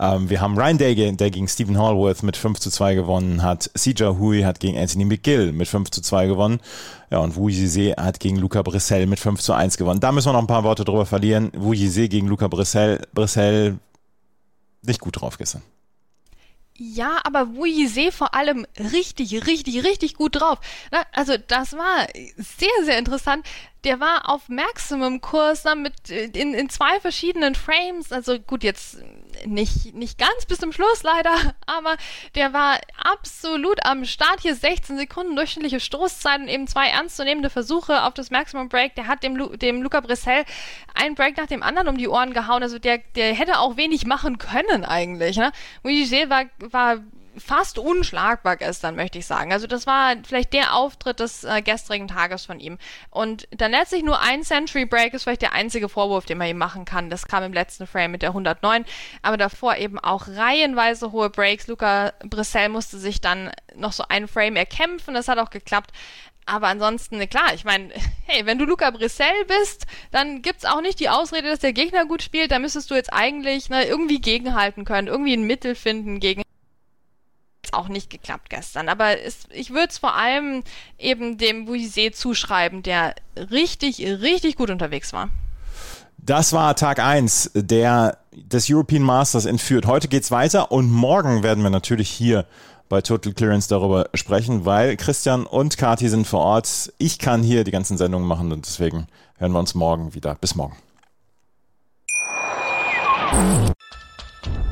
Ähm, 0.00 0.30
wir 0.30 0.40
haben 0.40 0.58
Ryan 0.58 0.78
Day, 0.78 1.12
der 1.14 1.30
gegen 1.30 1.46
Stephen 1.46 1.78
Hallworth 1.78 2.22
mit 2.22 2.36
5 2.36 2.58
zu 2.58 2.70
2 2.70 2.94
gewonnen 2.94 3.42
hat. 3.42 3.70
Sija 3.74 4.16
Hui 4.18 4.42
hat 4.42 4.60
gegen 4.60 4.78
Anthony 4.78 5.04
McGill 5.04 5.52
mit 5.52 5.68
5 5.68 5.90
zu 5.90 6.00
2 6.00 6.26
gewonnen. 6.26 6.60
Ja, 7.10 7.18
und 7.18 7.36
Wu 7.36 7.48
Yizhe 7.48 7.94
hat 7.96 8.18
gegen 8.18 8.36
Luca 8.36 8.62
Brissell 8.62 9.06
mit 9.06 9.20
5 9.20 9.40
zu 9.40 9.52
1 9.52 9.76
gewonnen. 9.76 10.00
Da 10.00 10.10
müssen 10.10 10.28
wir 10.28 10.32
noch 10.32 10.40
ein 10.40 10.46
paar 10.46 10.64
Worte 10.64 10.84
drüber 10.84 11.06
verlieren. 11.06 11.50
Wu 11.54 11.72
Yizhe 11.72 12.08
gegen 12.08 12.28
Luca 12.28 12.48
Brissell. 12.48 13.02
Brissell 13.12 13.78
nicht 14.82 15.00
gut 15.00 15.20
drauf 15.20 15.36
gestern. 15.36 15.62
Ja, 16.78 17.20
aber 17.24 17.54
Wu 17.54 17.64
Yizhe 17.64 18.12
vor 18.12 18.34
allem 18.34 18.66
richtig, 18.92 19.46
richtig, 19.46 19.84
richtig 19.84 20.14
gut 20.14 20.40
drauf. 20.40 20.58
Also 21.12 21.36
das 21.38 21.72
war 21.72 22.06
sehr, 22.36 22.84
sehr 22.84 22.98
interessant 22.98 23.46
der 23.86 24.00
war 24.00 24.28
auf 24.28 24.48
Maximum-Kurs 24.48 25.64
mit 25.76 26.10
in, 26.10 26.54
in 26.54 26.68
zwei 26.68 26.98
verschiedenen 26.98 27.54
Frames. 27.54 28.10
Also 28.10 28.40
gut, 28.40 28.64
jetzt 28.64 28.98
nicht, 29.44 29.94
nicht 29.94 30.18
ganz 30.18 30.46
bis 30.46 30.58
zum 30.58 30.72
Schluss 30.72 31.02
leider, 31.02 31.34
aber 31.66 31.96
der 32.34 32.52
war 32.52 32.78
absolut 33.02 33.84
am 33.84 34.04
Start. 34.04 34.40
Hier 34.40 34.54
16 34.54 34.96
Sekunden 34.96 35.36
durchschnittliche 35.36 35.80
Stoßzeit 35.80 36.40
und 36.40 36.48
eben 36.48 36.66
zwei 36.66 36.88
ernstzunehmende 36.88 37.50
Versuche 37.50 38.02
auf 38.04 38.14
das 38.14 38.30
Maximum 38.30 38.68
Break. 38.68 38.94
Der 38.94 39.06
hat 39.06 39.22
dem, 39.22 39.36
Lu 39.36 39.56
dem 39.56 39.82
Luca 39.82 40.00
Brissell 40.00 40.44
einen 40.94 41.14
Break 41.14 41.36
nach 41.36 41.46
dem 41.46 41.62
anderen 41.62 41.88
um 41.88 41.98
die 41.98 42.08
Ohren 42.08 42.32
gehauen. 42.32 42.62
Also 42.62 42.78
der, 42.78 42.98
der 43.14 43.34
hätte 43.34 43.58
auch 43.58 43.76
wenig 43.76 44.06
machen 44.06 44.38
können 44.38 44.84
eigentlich. 44.84 45.36
Ne? 45.36 45.52
Mujice 45.82 46.28
war, 46.28 46.44
war 46.58 46.98
fast 47.38 47.78
unschlagbar 47.78 48.56
gestern, 48.56 48.96
möchte 48.96 49.18
ich 49.18 49.26
sagen. 49.26 49.52
Also 49.52 49.66
das 49.66 49.86
war 49.86 50.14
vielleicht 50.26 50.52
der 50.52 50.74
Auftritt 50.74 51.20
des 51.20 51.44
äh, 51.44 51.62
gestrigen 51.62 52.08
Tages 52.08 52.46
von 52.46 52.60
ihm. 52.60 52.78
Und 53.10 53.48
dann 53.50 53.70
letztlich 53.70 54.02
nur 54.02 54.20
ein 54.20 54.42
Century 54.42 54.86
Break 54.86 55.14
ist 55.14 55.24
vielleicht 55.24 55.42
der 55.42 55.52
einzige 55.52 55.88
Vorwurf, 55.88 56.26
den 56.26 56.38
man 56.38 56.48
ihm 56.48 56.58
machen 56.58 56.84
kann. 56.84 57.10
Das 57.10 57.26
kam 57.26 57.42
im 57.42 57.52
letzten 57.52 57.86
Frame 57.86 58.12
mit 58.12 58.22
der 58.22 58.30
109. 58.30 58.84
Aber 59.22 59.36
davor 59.36 59.76
eben 59.76 59.98
auch 59.98 60.28
reihenweise 60.28 61.12
hohe 61.12 61.30
Breaks. 61.30 61.66
Luca 61.66 62.12
Brissell 62.24 62.68
musste 62.68 62.98
sich 62.98 63.20
dann 63.20 63.50
noch 63.74 63.92
so 63.92 64.04
einen 64.08 64.28
Frame 64.28 64.56
erkämpfen. 64.56 65.14
Das 65.14 65.28
hat 65.28 65.38
auch 65.38 65.50
geklappt. 65.50 65.92
Aber 66.46 66.68
ansonsten, 66.68 67.18
klar, 67.28 67.52
ich 67.54 67.64
meine, 67.64 67.90
hey, 68.26 68.46
wenn 68.46 68.58
du 68.58 68.64
Luca 68.64 68.90
Brissell 68.90 69.44
bist, 69.46 69.86
dann 70.12 70.42
gibt's 70.42 70.64
auch 70.64 70.80
nicht 70.80 71.00
die 71.00 71.08
Ausrede, 71.08 71.48
dass 71.48 71.58
der 71.58 71.72
Gegner 71.72 72.06
gut 72.06 72.22
spielt. 72.22 72.52
Da 72.52 72.60
müsstest 72.60 72.90
du 72.90 72.94
jetzt 72.94 73.12
eigentlich 73.12 73.68
ne, 73.68 73.84
irgendwie 73.84 74.20
gegenhalten 74.20 74.84
können, 74.84 75.08
irgendwie 75.08 75.34
ein 75.34 75.42
Mittel 75.42 75.74
finden 75.74 76.20
gegen 76.20 76.42
auch 77.74 77.88
nicht 77.88 78.10
geklappt 78.10 78.50
gestern. 78.50 78.88
Aber 78.88 79.20
es, 79.20 79.40
ich 79.50 79.70
würde 79.70 79.88
es 79.88 79.98
vor 79.98 80.14
allem 80.14 80.62
eben 80.98 81.38
dem 81.38 81.66
Buisé 81.66 82.12
zuschreiben, 82.12 82.82
der 82.82 83.14
richtig, 83.50 84.00
richtig 84.00 84.56
gut 84.56 84.70
unterwegs 84.70 85.12
war. 85.12 85.28
Das 86.18 86.52
war 86.52 86.74
Tag 86.74 86.98
1 86.98 87.52
der, 87.54 88.18
des 88.32 88.68
European 88.68 89.02
Masters 89.02 89.44
entführt. 89.44 89.86
Heute 89.86 90.08
geht's 90.08 90.30
weiter 90.30 90.72
und 90.72 90.90
morgen 90.90 91.42
werden 91.42 91.62
wir 91.62 91.70
natürlich 91.70 92.10
hier 92.10 92.46
bei 92.88 93.00
Total 93.00 93.32
Clearance 93.32 93.68
darüber 93.68 94.08
sprechen, 94.14 94.64
weil 94.64 94.96
Christian 94.96 95.46
und 95.46 95.76
Kati 95.76 96.08
sind 96.08 96.26
vor 96.26 96.40
Ort. 96.40 96.92
Ich 96.98 97.18
kann 97.18 97.42
hier 97.42 97.64
die 97.64 97.70
ganzen 97.70 97.96
Sendungen 97.96 98.26
machen 98.26 98.52
und 98.52 98.66
deswegen 98.66 99.06
hören 99.38 99.52
wir 99.52 99.58
uns 99.58 99.74
morgen 99.74 100.14
wieder. 100.14 100.34
Bis 100.36 100.54
morgen. 100.54 100.76